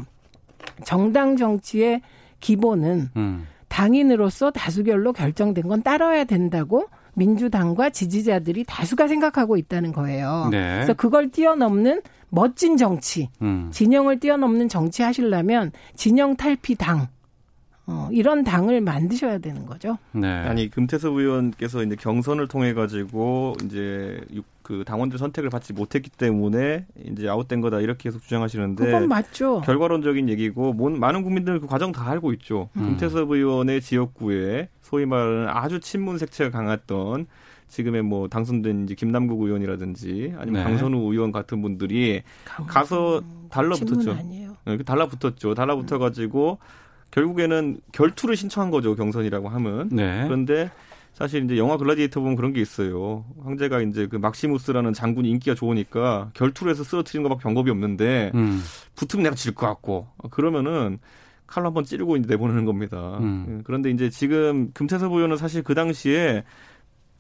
[0.85, 2.03] 정당 정치의
[2.41, 3.47] 기본은 음.
[3.69, 10.49] 당인으로서 다수결로 결정된 건 따라야 된다고 민주당과 지지자들이 다수가 생각하고 있다는 거예요.
[10.51, 10.75] 네.
[10.77, 13.69] 그래서 그걸 뛰어넘는 멋진 정치, 음.
[13.71, 17.09] 진영을 뛰어넘는 정치 하시려면 진영 탈피 당,
[17.87, 19.99] 어, 이런 당을 만드셔야 되는 거죠.
[20.13, 20.29] 네.
[20.29, 26.87] 아니 금태섭 의원께서 이제 경선을 통해 가지고 이제 육- 그 당원들 선택을 받지 못했기 때문에
[27.05, 29.61] 이제 아웃된 거다 이렇게 계속 주장하시는데 그건 맞죠.
[29.63, 32.69] 결과론적인 얘기고 뭔- 많은 국민들은 그 과정 다 알고 있죠.
[32.77, 32.83] 음.
[32.83, 37.27] 금태섭 의원의 지역구에 소위 말하는 아주 친문 색채가 강했던
[37.69, 40.69] 지금의 뭐 당선된 이제 김남국 의원이라든지 아니면 네.
[40.71, 42.23] 강선우 의원 같은 분들이
[42.67, 44.01] 가서 달라붙었죠.
[44.01, 44.57] 친문 아니에요.
[44.67, 45.55] 네, 그 달라붙었죠.
[45.55, 46.59] 달라붙어 가지고
[47.11, 49.89] 결국에는 결투를 신청한 거죠 경선이라고 하면.
[49.91, 50.23] 네.
[50.25, 50.71] 그런데
[51.13, 53.25] 사실 이제 영화 글라디에이터 보면 그런 게 있어요.
[53.45, 58.63] 황제가 이제 그 막시무스라는 장군이 인기가 좋으니까 결투를 해서 쓰러뜨리는 것밖에 방법이 없는데 음.
[58.97, 60.99] 붙으면 내가 질 것 같고 그러면은
[61.47, 63.19] 칼로 한번 찌르고 이제 내보내는 겁니다.
[63.21, 63.59] 음.
[63.59, 66.45] 예, 그런데 이제 지금 금태섭 의원은 사실 그 당시에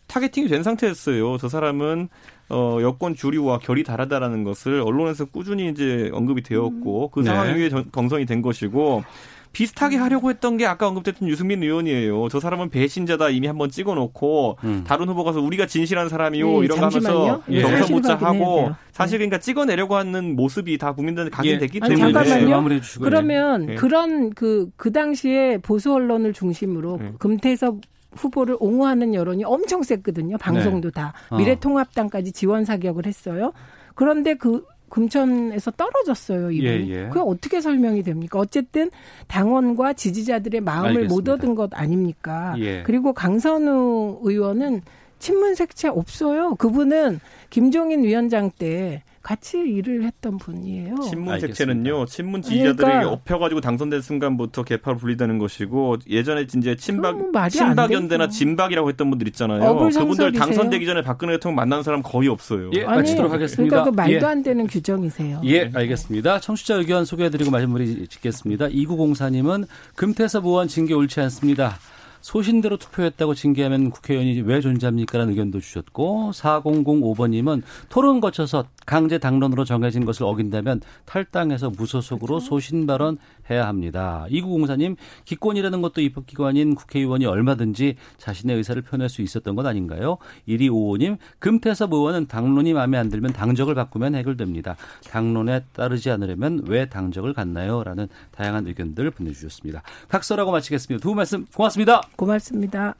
[0.06, 1.36] 타겟팅이 된 상태였어요.
[1.38, 2.08] 저 사람은
[2.48, 7.26] 어 여권 주류와 결이 다르다라는 것을 언론에서 꾸준히 이제 언급이 되었고 그 네.
[7.26, 9.04] 상황 위에 전- 경선이 된 것이고
[9.52, 12.28] 비슷하게 하려고 했던 게 아까 언급됐던 유승민 의원이에요.
[12.30, 16.86] 저 사람은 배신자다 이미 한번 찍어놓고 다른 후보 가서 우리가 진실한 사람이요 네, 이런 거
[16.86, 17.42] 하면서 잠시만요.
[17.50, 17.62] 예.
[17.62, 18.76] 경선 사실 묻자 확인해야 하고 돼요.
[18.92, 22.70] 사실 그러니까 찍어내려고 하는 모습이 다 국민들한테 각인됐기 아니, 때문에 잠깐만요.
[23.00, 23.74] 그러면 네.
[23.74, 27.12] 그런 그, 그 당시에 보수 언론을 중심으로 네.
[27.18, 27.76] 금태섭
[28.14, 30.36] 후보를 옹호하는 여론이 엄청 셌거든요.
[30.38, 31.00] 방송도 네.
[31.00, 31.12] 다.
[31.30, 31.36] 어.
[31.36, 33.52] 미래통합당까지 지원 사격을 했어요.
[33.94, 36.90] 그런데 그 금천에서 떨어졌어요, 이분이.
[36.90, 37.08] 예, 예.
[37.08, 38.38] 그게 어떻게 설명이 됩니까?
[38.38, 38.90] 어쨌든
[39.26, 41.32] 당원과 지지자들의 마음을 못 알겠습니다.
[41.32, 42.54] 얻은 것 아닙니까?
[42.58, 42.82] 예.
[42.82, 44.82] 그리고 강선우 의원은
[45.18, 46.56] 친문 색채 없어요.
[46.56, 50.96] 그분은 김종인 위원장 때 같이 일을 했던 분이에요.
[51.08, 51.38] 친문.
[51.38, 58.28] 색채는요, 친문 지지자들에게 그러니까- 업혀가지고 당선된 순간부터 개파로 분리되는 것이고, 예전에 이제 친박, 안 친박연대나.
[58.28, 59.76] 진박이라고 했던 분들 있잖아요.
[59.90, 62.70] 그분들 당선되기 전에 박근혜 대통령 만난 사람 거의 없어요.
[62.74, 63.68] 예, 마치도록 하겠습니다.
[63.76, 64.30] 그러니까 그 말도 예.
[64.30, 65.40] 안 되는 규정이세요.
[65.44, 66.40] 예, 알겠습니다.
[66.40, 68.68] 청취자 의견 소개해드리고 마무리 짓겠습니다.
[68.68, 71.78] 2904님은 금태섭 의원 징계 옳지 않습니다.
[72.22, 80.24] 소신대로 투표했다고 징계하면 국회의원이 왜 존재합니까라는 의견도 주셨고 4005번님은 토론 거쳐서 강제 당론으로 정해진 것을
[80.24, 82.46] 어긴다면 탈당해서 무소속으로 그렇죠.
[82.46, 83.18] 소신 발언
[83.52, 84.26] 해야 합니다.
[84.30, 90.18] 2904님 기권이라는 것도 입법기관인 국회의원이 얼마든지 자신의 의사를 표현할 수 있었던 것 아닌가요?
[90.48, 94.76] 1255님 금태섭 의원은 당론이 마음에 안 들면 당적을 바꾸면 해결됩니다.
[95.08, 97.84] 당론에 따르지 않으려면 왜 당적을 갖나요?
[97.84, 99.82] 라는 다양한 의견들 보내주셨습니다.
[100.08, 101.02] 각서라고 마치겠습니다.
[101.02, 102.02] 두분 말씀 고맙습니다.
[102.16, 102.94] 고맙습니다.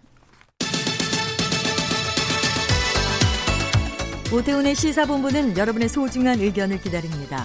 [4.33, 7.45] 오태훈의 시사본부는 여러분의 소중한 의견을 기다립니다.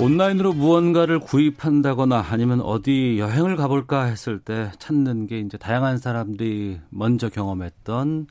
[0.00, 7.28] 온라인으로 무언가를 구입한다거나 아니면 어디 여행을 가볼까 했을 때 찾는 게 이제 다양한 사람들이 먼저
[7.28, 8.26] 경험했던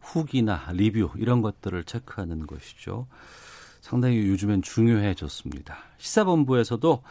[0.00, 3.06] 후기나 리뷰 이런 것들을 체크하는 것이죠.
[3.82, 5.76] 상당히 요즘엔 중요해졌습니다.
[5.98, 7.02] 시사본부에서도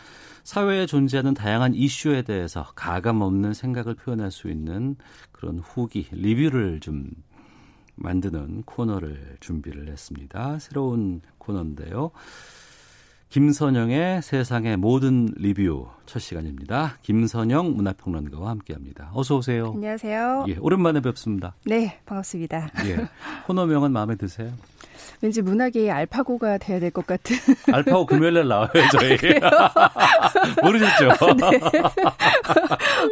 [0.43, 4.95] 사회에 존재하는 다양한 이슈에 대해서 가감 없는 생각을 표현할 수 있는
[5.32, 7.12] 그런 후기, 리뷰를 좀
[7.93, 10.57] 만드는 코너를 준비를 했습니다.
[10.57, 12.10] 새로운 코너인데요.
[13.30, 16.97] 김선영의 세상의 모든 리뷰 첫 시간입니다.
[17.03, 19.11] 김선영 문화평론가와 함께합니다.
[19.13, 19.71] 어서 오세요.
[19.75, 20.45] 안녕하세요.
[20.47, 21.53] 예, 오랜만에 뵙습니다.
[21.63, 22.71] 네, 반갑습니다.
[22.86, 23.07] 예,
[23.45, 24.49] 코너명은 마음에 드세요?
[25.21, 27.36] 왠지 문학의 알파고가 돼야 될 것 같은.
[27.71, 29.15] 알파고 금요일 날 나와요, 저희.
[30.63, 31.36] 모르셨죠?
[31.36, 31.59] 네.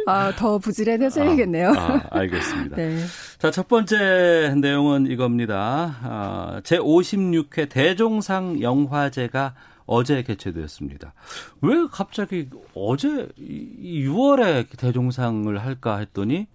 [0.06, 1.68] 아, 더 부지런해져야겠네요.
[1.76, 2.76] 아, 아, 알겠습니다.
[2.76, 2.98] 네.
[3.38, 5.96] 자, 첫 번째 내용은 이겁니다.
[6.02, 9.54] 아, 제56회 대종상 영화제가
[9.88, 11.14] 어제 개최되었습니다.
[11.62, 16.46] 왜 갑자기 어제 6월에 대종상을 할까 했더니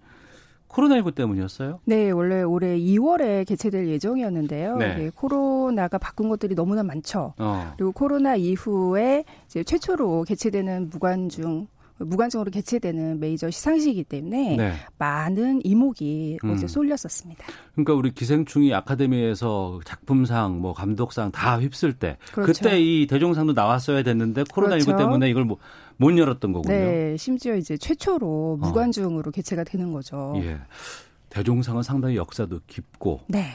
[0.68, 1.80] 코로나19 때문이었어요?
[1.84, 4.76] 네, 원래 올해 2월에 개최될 예정이었는데요.
[4.76, 4.94] 네.
[4.96, 7.34] 네, 코로나가 바꾼 것들이 너무나 많죠.
[7.38, 7.72] 어.
[7.76, 11.68] 그리고 코로나 이후에 이제 최초로 개최되는 무관중
[11.98, 14.72] 무관중으로 개최되는 메이저 시상식이기 때문에 네.
[14.98, 16.50] 많은 이목이 음.
[16.50, 17.46] 어제 쏠렸었습니다.
[17.72, 22.52] 그러니까 우리 기생충이 아카데미에서 작품상, 뭐 감독상 다 휩쓸 때 그렇죠.
[22.52, 25.04] 그때 이 대종상도 나왔어야 됐는데 코로나 19 그렇죠.
[25.04, 25.58] 때문에 이걸 뭐,
[25.96, 26.74] 못 열었던 거군요.
[26.74, 30.34] 네, 심지어 이제 최초로 무관중으로 개최가 되는 거죠.
[30.38, 30.58] 예.
[31.30, 33.46] 대종상은 상당히 역사도 깊고 네.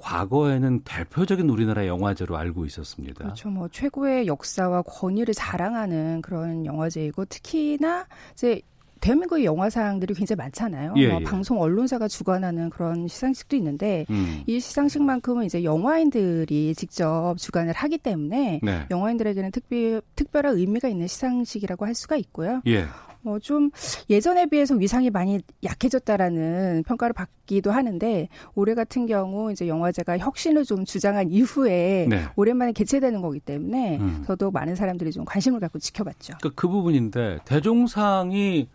[0.00, 3.24] 과거에는 대표적인 우리나라 영화제로 알고 있었습니다.
[3.24, 3.50] 그렇죠.
[3.50, 8.62] 뭐 최고의 역사와 권위를 자랑하는 그런 영화제이고 특히나 이제
[9.00, 10.94] 대한민국의 영화상들이 굉장히 많잖아요.
[10.96, 11.24] 예, 뭐 예.
[11.24, 14.42] 방송 언론사가 주관하는 그런 시상식도 있는데 음.
[14.46, 18.86] 이 시상식만큼은 이제 영화인들이 직접 주관을 하기 때문에 네.
[18.90, 22.60] 영화인들에게는 특별 특별한 의미가 있는 시상식이라고 할 수가 있고요.
[22.66, 22.86] 예.
[23.28, 23.70] 어, 좀
[24.08, 30.84] 예전에 비해서 위상이 많이 약해졌다라는 평가를 받기도 하는데 올해 같은 경우 이제 영화제가 혁신을 좀
[30.84, 32.24] 주장한 이후에 네.
[32.36, 34.24] 오랜만에 개최되는 거기 때문에 음.
[34.26, 36.34] 저도 많은 사람들이 좀 관심을 갖고 지켜봤죠.
[36.40, 38.68] 그러니까 그 부분인데 대종상이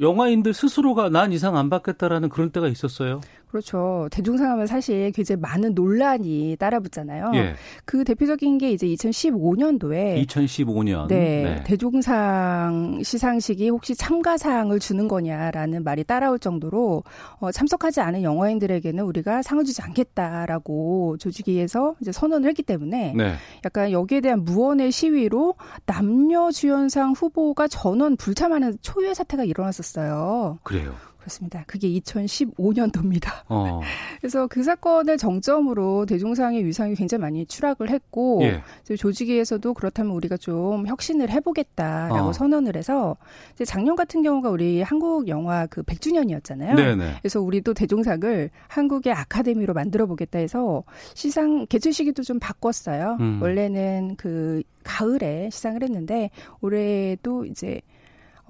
[0.00, 3.20] 영화인들 스스로가 난 이상 안 받겠다라는 그런 때가 있었어요.
[3.50, 4.08] 그렇죠.
[4.48, 7.32] 하면 사실 굉장히 많은 논란이 따라붙잖아요.
[7.34, 7.54] 예.
[7.84, 11.08] 그 대표적인 게 이제 2015년도에 2015년.
[11.08, 17.02] 네, 대종상 시상식이 혹시 참가상을 주는 거냐라는 말이 따라올 정도로
[17.40, 23.34] 어, 참석하지 않은 영화인들에게는 우리가 상을 주지 않겠다라고 조직위에서 이제 선언을 했기 때문에 네.
[23.64, 25.54] 약간 여기에 대한 무언의 시위로
[25.86, 30.60] 남녀 주연상 후보가 전원 불참하는 초유의 사태가 일어났었어요.
[30.62, 30.94] 그래요.
[31.20, 31.64] 그렇습니다.
[31.66, 33.30] 그게 2015년도입니다.
[33.48, 33.80] 어.
[34.20, 38.62] 그래서 그 사건을 정점으로 대종상의 위상이 굉장히 많이 추락을 했고 예.
[38.96, 42.32] 조직위에서도 그렇다면 우리가 좀 혁신을 해보겠다라고 어.
[42.32, 43.16] 선언을 해서
[43.54, 46.74] 이제 작년 같은 경우가 우리 한국 영화 그 100주년이었잖아요.
[46.74, 47.16] 네네.
[47.20, 50.82] 그래서 우리도 대종상을 한국의 아카데미로 만들어 보겠다 해서
[51.14, 53.18] 시상 개최 시기도 좀 바꿨어요.
[53.20, 53.42] 음.
[53.42, 56.30] 원래는 그 가을에 시상을 했는데
[56.62, 57.80] 올해도 이제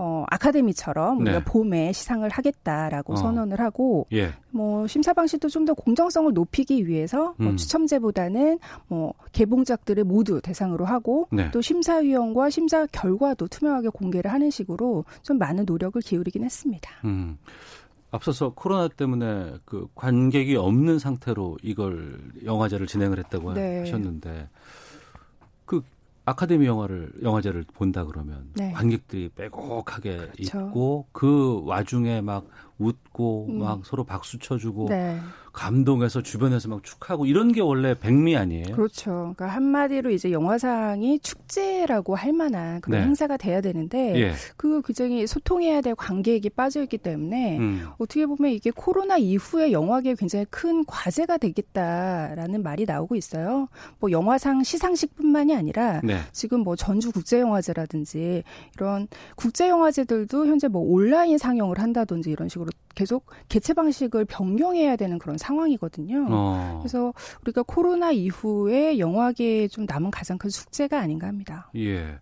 [0.02, 1.44] 어, 아카데미처럼 우리가 네.
[1.44, 3.16] 봄에 시상을 하겠다라고 어.
[3.16, 4.32] 선언을 하고 예.
[4.50, 7.56] 뭐 심사 방식도 좀 더 공정성을 높이기 위해서 뭐 음.
[7.58, 11.50] 추첨제보다는 뭐 개봉작들을 모두 대상으로 하고 네.
[11.50, 16.90] 또 심사위원과 심사 결과도 투명하게 공개를 하는 식으로 좀 많은 노력을 기울이긴 했습니다.
[17.04, 17.36] 음.
[18.10, 23.80] 앞서서 코로나 때문에 그 관객이 없는 상태로 이걸 영화제를 진행을 했다고 네.
[23.80, 24.48] 하셨는데
[25.66, 25.82] 그
[26.24, 28.72] 아카데미 영화를 영화제를 본다 그러면 네.
[28.72, 30.66] 관객들이 빼곡하게 그쵸.
[30.68, 32.46] 있고 그 와중에 막
[32.80, 33.58] 웃고 음.
[33.58, 35.18] 막 서로 박수 쳐주고 네.
[35.52, 38.72] 감동해서 주변에서 막 축하하고 이런 게 원래 백미 아니에요?
[38.72, 39.10] 그렇죠.
[39.10, 43.06] 그러니까 한마디로 이제 영화상이 축제라고 할 만한 그런 네.
[43.06, 44.32] 행사가 돼야 되는데 예.
[44.56, 47.88] 그 굉장히 소통해야 될 관계액이 빠져 있기 때문에 음.
[47.98, 53.68] 어떻게 보면 이게 코로나 이후에 영화계에 굉장히 큰 과제가 되겠다라는 말이 나오고 있어요.
[53.98, 56.18] 뭐 영화상 시상식뿐만이 아니라 네.
[56.32, 58.44] 지금 뭐 전주 국제영화제라든지
[58.76, 65.38] 이런 국제영화제들도 현재 뭐 온라인 상영을 한다든지 이런 식으로 계속 개최 방식을 변경해야 되는 그런
[65.38, 66.26] 상황이거든요.
[66.30, 66.78] 어.
[66.80, 67.12] 그래서
[67.42, 71.70] 우리가 코로나 이후에 영화계에 좀 남은 가장 큰 숙제가 아닌가 합니다.
[71.76, 72.18] 예.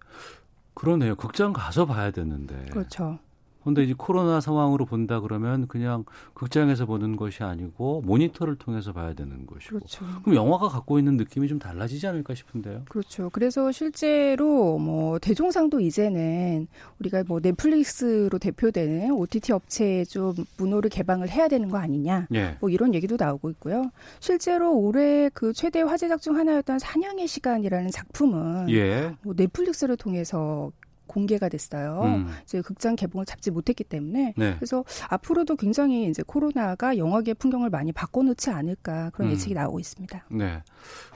[0.75, 1.17] 그러네요.
[1.17, 2.67] 극장 가서 봐야 되는데.
[2.71, 3.19] 그렇죠.
[3.65, 6.05] 근데 이제 코로나 상황으로 본다 그러면 그냥
[6.35, 9.79] 극장에서 보는 것이 아니고 모니터를 통해서 봐야 되는 것이고.
[9.79, 10.05] 그렇죠.
[10.23, 12.85] 그럼 영화가 갖고 있는 느낌이 좀 달라지지 않을까 싶은데요.
[12.89, 13.31] 그렇죠.
[13.31, 16.67] 그래서 실제로 뭐 대종상도 이제는
[17.01, 22.29] 우리가 뭐 넷플릭스로 대표되는 OTT 업체에 좀 문호를 개방을 해야 되는 거 아니냐.
[22.35, 22.57] 예.
[22.61, 23.91] 뭐 이런 얘기도 나오고 있고요.
[24.21, 29.15] 실제로 올해 그 최대 화제작 중 하나였던 사냥의 시간이라는 작품은 예.
[29.23, 30.71] 뭐 넷플릭스를 통해서
[31.09, 32.03] 공개가 됐어요.
[32.05, 32.29] 음.
[32.45, 34.55] 이제 극장 개봉을 잡지 못했기 때문에 네.
[34.57, 39.33] 그래서 앞으로도 굉장히 이제 코로나가 영화계 풍경을 많이 바꿔놓지 않을까 그런 음.
[39.33, 40.27] 예측이 나오고 있습니다.
[40.31, 40.63] 네.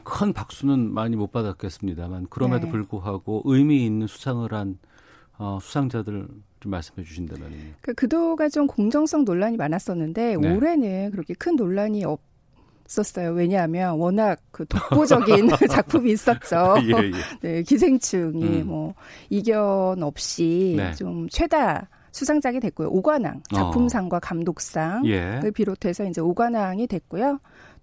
[0.03, 2.72] 큰 박수는 많이 못 받았겠습니다만 그럼에도 네.
[2.72, 4.78] 불구하고 의미 있는 수상을 한
[5.38, 6.28] 어, 수상자들
[6.61, 7.57] 좀 말씀해 주신다면요.
[7.80, 10.55] 그 그동안 좀 공정성 논란이 많았었는데 네.
[10.55, 12.32] 올해는 그렇게 큰 논란이 없
[12.99, 13.33] 었어요.
[13.33, 16.76] 왜냐하면 워낙 그 독보적인 작품이 있었죠.
[16.85, 17.12] 예, 예.
[17.41, 18.66] 네, 기생충이 음.
[18.66, 18.95] 뭐
[19.30, 20.93] 이견 없이 네.
[20.95, 22.89] 좀 최다 수상작이 됐고요.
[22.89, 25.51] 오관왕 작품상과 감독상을 예.
[25.53, 27.41] 비롯해서 이제 오관왕이 됐고요.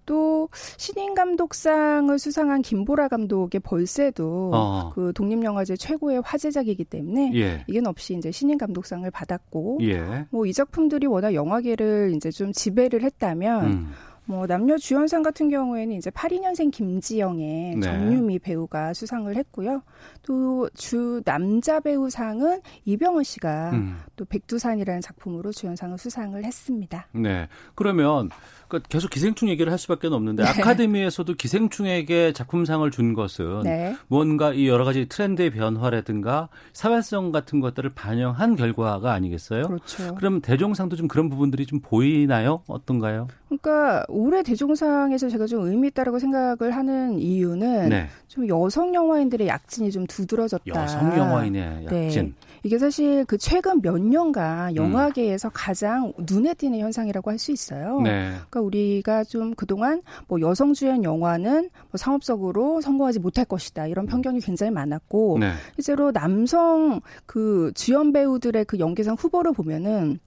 [0.10, 4.91] 또 신인 감독상을 수상한 김보라 감독의 벌새도 어.
[4.95, 7.64] 그 독립 영화제 최고의 화제작이기 때문에 예.
[7.68, 10.26] 이견 없이 이제 신인 감독상을 받았고 예.
[10.32, 13.91] 뭐이 작품들이 워낙 영화계를 이제 좀 지배를 했다면 음.
[14.30, 17.82] 뭐 남녀 주연상 같은 경우에는 이제 82년생 김지영의 네.
[17.82, 19.82] 정유미 배우가 수상을 했고요.
[20.22, 23.98] 또 주 남자 배우상은 이병헌 씨가 음.
[24.16, 27.08] 또 백두산이라는 작품으로 주연상을 수상을 했습니다.
[27.12, 27.48] 네.
[27.76, 28.30] 그러면
[28.68, 30.50] 그 계속 기생충 얘기를 할 수밖에 없는데 네.
[30.50, 33.96] 아카데미에서도 기생충에게 작품상을 준 것은 네.
[34.08, 39.64] 뭔가 이 여러 가지 트렌드의 변화라든가 사회성 같은 것들을 반영한 결과가 아니겠어요?
[39.64, 40.16] 그렇죠.
[40.16, 42.64] 그럼 대종상도 좀 그런 부분들이 좀 보이나요?
[42.68, 43.28] 어떤가요?
[43.50, 48.08] 그러니까 올해 대종상에서 제가 좀 의미 있다라고 생각을 하는 이유는 네.
[48.28, 50.84] 좀 여성 영화인들의 약진이 좀 두드러졌다.
[50.84, 52.26] 여성 영화인의 약진.
[52.26, 52.34] 네.
[52.64, 58.02] 이게 사실 그 최근 몇 년간 영화계에서 가장 눈에 띄는 현상이라고 할 수 있어요.
[58.02, 58.32] 네.
[58.50, 64.41] 그러니까 우리가 좀 그동안 뭐 여성 주연 영화는 뭐 상업적으로 성공하지 못할 것이다 이런 편견이
[64.41, 65.54] 굉장히 많았고 네.
[65.76, 70.20] 실제로 남성 그 주연 배우들의 그 연기상 후보를 보면은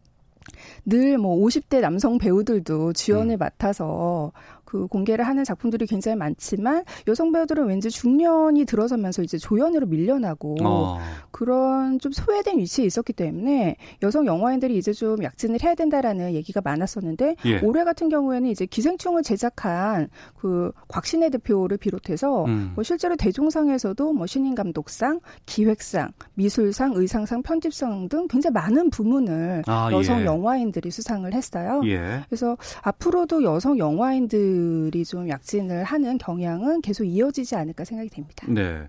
[0.87, 2.93] 늘 뭐 50대 남성 배우들도 음.
[2.93, 4.33] 주연을 맡아서
[4.73, 10.99] 그 공개를 하는 작품들이 굉장히 많지만 여성 배우들은 왠지 중년이 들어서면서 이제 조연으로 밀려나고 어.
[11.31, 17.37] 그런 좀 소외된 위치에 있었기 때문에 여성 영화인들이 이제 좀 약진을 해야 된다라는 얘기가 많았었는데
[17.45, 17.61] 예.
[17.61, 20.09] 올해 같은 경우에는 이제 기생충을 제작한
[20.39, 22.73] 그 곽신혜 대표를 비롯해서 음.
[22.75, 29.91] 뭐 실제로 대종상에서도 뭐 신인 감독상, 기획상, 미술상, 의상상, 편집상 등 굉장히 많은 부문을 아,
[29.93, 30.25] 여성 예.
[30.25, 31.83] 영화인들이 수상을 했어요.
[31.85, 32.23] 예.
[32.31, 34.62] 그래서 앞으로도 여성 영화인들
[34.95, 38.47] 이 좀 약진을 하는 경향은 계속 이어지지 않을까 생각이 됩니다.
[38.49, 38.89] 네.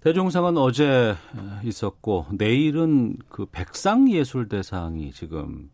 [0.00, 1.14] 대종상은 어제
[1.62, 5.70] 있었고 내일은 그 백상예술대상이 지금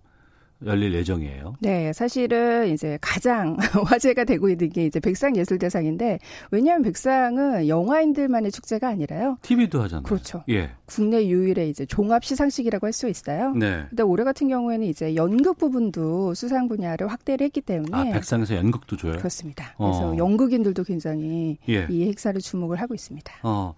[0.66, 1.56] 열릴 예정이에요.
[1.60, 3.56] 네, 사실은 이제 가장
[3.86, 6.18] 화제가 되고 있는 게 이제 백상예술대상인데
[6.50, 9.38] 왜냐하면 백상은 영화인들만의 축제가 아니라요.
[9.42, 10.02] TV도 하잖아요.
[10.04, 10.44] 그렇죠.
[10.50, 10.70] 예.
[10.86, 13.52] 국내 유일의 이제 종합 시상식이라고 할 수 있어요.
[13.54, 13.84] 네.
[13.88, 18.96] 근데 올해 같은 경우에는 이제 연극 부분도 수상 분야를 확대를 했기 때문에 아, 백상에서 연극도
[18.96, 19.12] 줘요?
[19.12, 19.74] 그렇습니다.
[19.78, 19.86] 어.
[19.90, 21.86] 그래서 연극인들도 굉장히 예.
[21.88, 23.32] 이 행사를 주목을 하고 있습니다.
[23.44, 23.74] 어.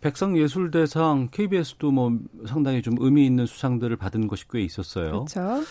[0.00, 5.24] 백상예술대상 KBS도 뭐 상당히 좀 의미 있는 수상들을 받은 것이 꽤 있었어요.
[5.24, 5.64] 그렇죠.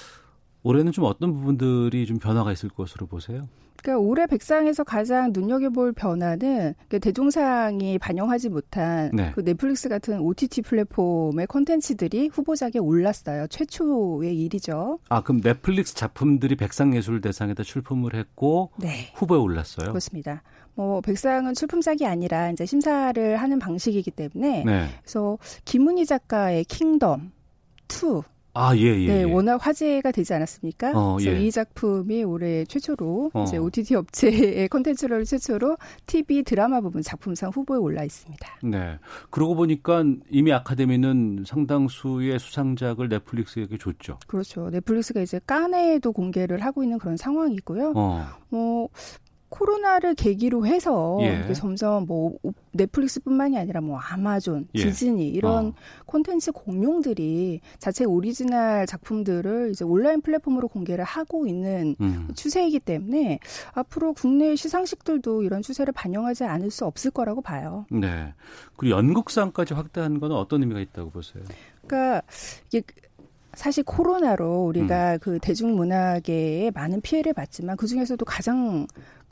[0.66, 3.48] 올해는 좀 어떤 부분들이 좀 변화가 있을 것으로 보세요?
[3.84, 9.32] 그러니까 올해 백상에서 가장 눈여겨볼 변화는 그 대종상이 반영하지 못한 네.
[9.36, 13.46] 그 넷플릭스 같은 OTT 플랫폼의 콘텐츠들이 후보작에 올랐어요.
[13.46, 14.98] 최초의 일이죠.
[15.10, 19.12] 아, 그럼 넷플릭스 작품들이 백상예술 대상에다 출품을 했고 네.
[19.14, 19.90] 후보에 올랐어요?
[19.90, 20.42] 그렇습니다.
[20.74, 24.88] 뭐 백상은 출품작이 아니라 이제 심사를 하는 방식이기 때문에 네.
[25.04, 27.32] 그래서 김은희 작가의 킹덤
[27.88, 29.08] 2 아, 예, 예.
[29.08, 29.24] 네, 예.
[29.24, 30.94] 워낙 화제가 되지 않았습니까?
[30.96, 31.46] 어, 그래서 예.
[31.46, 33.44] 이 작품이 올해 최초로 어.
[33.44, 38.48] 이제 OTT 업체의 콘텐츠를 최초로 TV 드라마 부분 작품상 후보에 올라 있습니다.
[38.64, 38.98] 네.
[39.30, 44.20] 그러고 보니까 이미 아카데미는 상당수의 수상작을 넷플릭스에게 줬죠.
[44.26, 44.70] 그렇죠.
[44.70, 47.92] 넷플릭스가 이제 깐에도 공개를 하고 있는 그런 상황이고요.
[47.94, 48.26] 어.
[48.50, 48.88] 뭐
[49.56, 51.54] 코로나를 계기로 해서 예.
[51.54, 52.38] 점점 뭐
[52.74, 54.84] 넷플릭스뿐만이 아니라 뭐 아마존, 예.
[54.84, 55.74] 디즈니 이런 어.
[56.06, 62.28] 콘텐츠 공룡들이 자체 오리지널 작품들을 이제 온라인 플랫폼으로 공개를 하고 있는 음.
[62.36, 63.40] 추세이기 때문에
[63.74, 67.86] 앞으로 국내 시상식들도 이런 추세를 반영하지 않을 수 없을 거라고 봐요.
[67.90, 68.34] 네.
[68.76, 71.44] 그리고 연극상까지 확대하는 건 어떤 의미가 있다고 보세요?
[71.88, 72.22] 그러니까
[72.74, 72.82] 이게
[73.56, 75.20] 사실 코로나로 우리가 음.
[75.22, 78.86] 그 대중문화계에 많은 피해를 봤지만 그 중에서도 가장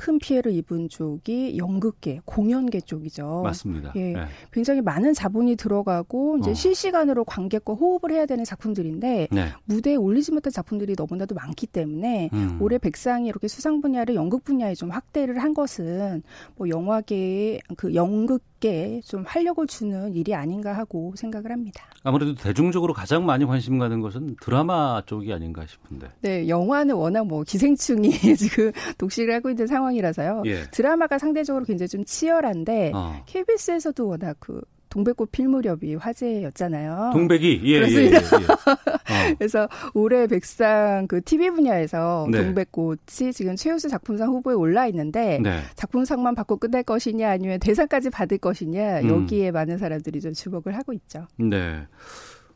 [0.03, 3.39] 큰 피해를 입은 쪽이 연극계, 공연계 쪽이죠.
[3.41, 3.93] 맞습니다.
[3.95, 4.25] 예, 네.
[4.51, 6.53] 굉장히 많은 자본이 들어가고 이제 어.
[6.53, 9.47] 실시간으로 관객과 호흡을 해야 되는 작품들인데 네.
[9.63, 12.57] 무대에 올리지 못한 작품들이 너무나도 많기 때문에 음.
[12.59, 16.21] 올해 백상이 이렇게 수상 분야를 연극 분야에 좀 확대를 한 것은
[16.57, 21.85] 뭐 영화계에 그 연극계에 좀 활력을 주는 일이 아닌가 하고 생각을 합니다.
[22.03, 26.09] 아무래도 대중적으로 가장 많이 관심 가는 것은 드라마 쪽이 아닌가 싶은데.
[26.19, 30.43] 네, 영화는 워낙 뭐 기생충이 지금 독식을 하고 있는 상황 이라서요.
[30.45, 30.63] 예.
[30.71, 33.23] 드라마가 상대적으로 굉장히 좀 치열한데 어.
[33.25, 34.61] KBS에서도 워낙 그
[34.93, 37.11] 동백꽃 필 무렵이 화제였잖아요.
[37.13, 38.17] 동백이 예, 예, 예, 그렇습니다.
[38.17, 38.45] 예.
[38.45, 39.35] 어.
[39.39, 42.43] 그래서 올해 백상 그 TV 분야에서 네.
[42.43, 45.61] 동백꽃이 지금 최우수 작품상 후보에 올라 있는데 네.
[45.75, 49.09] 작품상만 받고 끝날 것이냐 아니면 대상까지 받을 것이냐 음.
[49.09, 51.25] 여기에 많은 사람들이 좀 주목을 하고 있죠.
[51.37, 51.87] 네.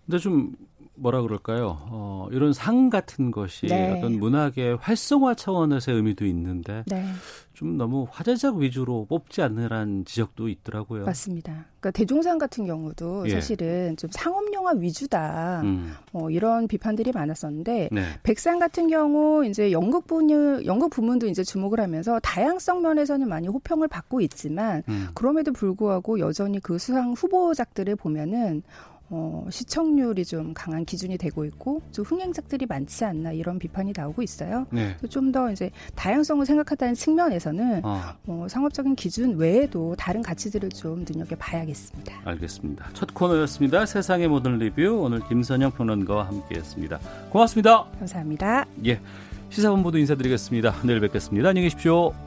[0.05, 0.51] 근데 좀
[0.97, 1.77] 뭐라 그럴까요?
[1.89, 3.91] 어, 이런 상 같은 것이 네.
[3.91, 7.05] 어떤 문학의 활성화 차원에서의 의미도 있는데 네.
[7.53, 11.05] 좀 너무 화제작 위주로 뽑지 않느란 지적도 있더라고요.
[11.05, 11.65] 맞습니다.
[11.79, 13.31] 그러니까 대종상 같은 경우도 예.
[13.31, 15.61] 사실은 좀 상업 영화 위주다.
[15.63, 15.93] 음.
[16.13, 18.03] 어, 이런 비판들이 많았었는데 네.
[18.21, 23.87] 백상 같은 경우 이제 연극 분야 연극 부문도 이제 주목을 하면서 다양성 면에서는 많이 호평을
[23.87, 25.07] 받고 있지만 음.
[25.15, 28.61] 그럼에도 불구하고 여전히 그 수상 후보작들을 보면은
[29.09, 34.65] 어, 시청률이 좀 강한 기준이 되고 있고 좀 흥행작들이 많지 않나 이런 비판이 나오고 있어요.
[34.69, 34.95] 네.
[35.09, 42.21] 좀더 이제 다양성을 생각한다는 측면에서는 어, 어, 상업적인 기준 외에도 다른 가치들을 좀 눈여겨봐야겠습니다.
[42.25, 42.89] 알겠습니다.
[42.93, 43.85] 첫 코너였습니다.
[43.85, 46.99] 세상의 모든 리뷰 오늘 김선영 평론가와 함께했습니다.
[47.29, 47.85] 고맙습니다.
[47.99, 48.65] 감사합니다.
[48.85, 48.99] 예,
[49.49, 50.81] 시사본부도 인사드리겠습니다.
[50.83, 51.49] 내일 뵙겠습니다.
[51.49, 52.26] 안녕히 계십시오.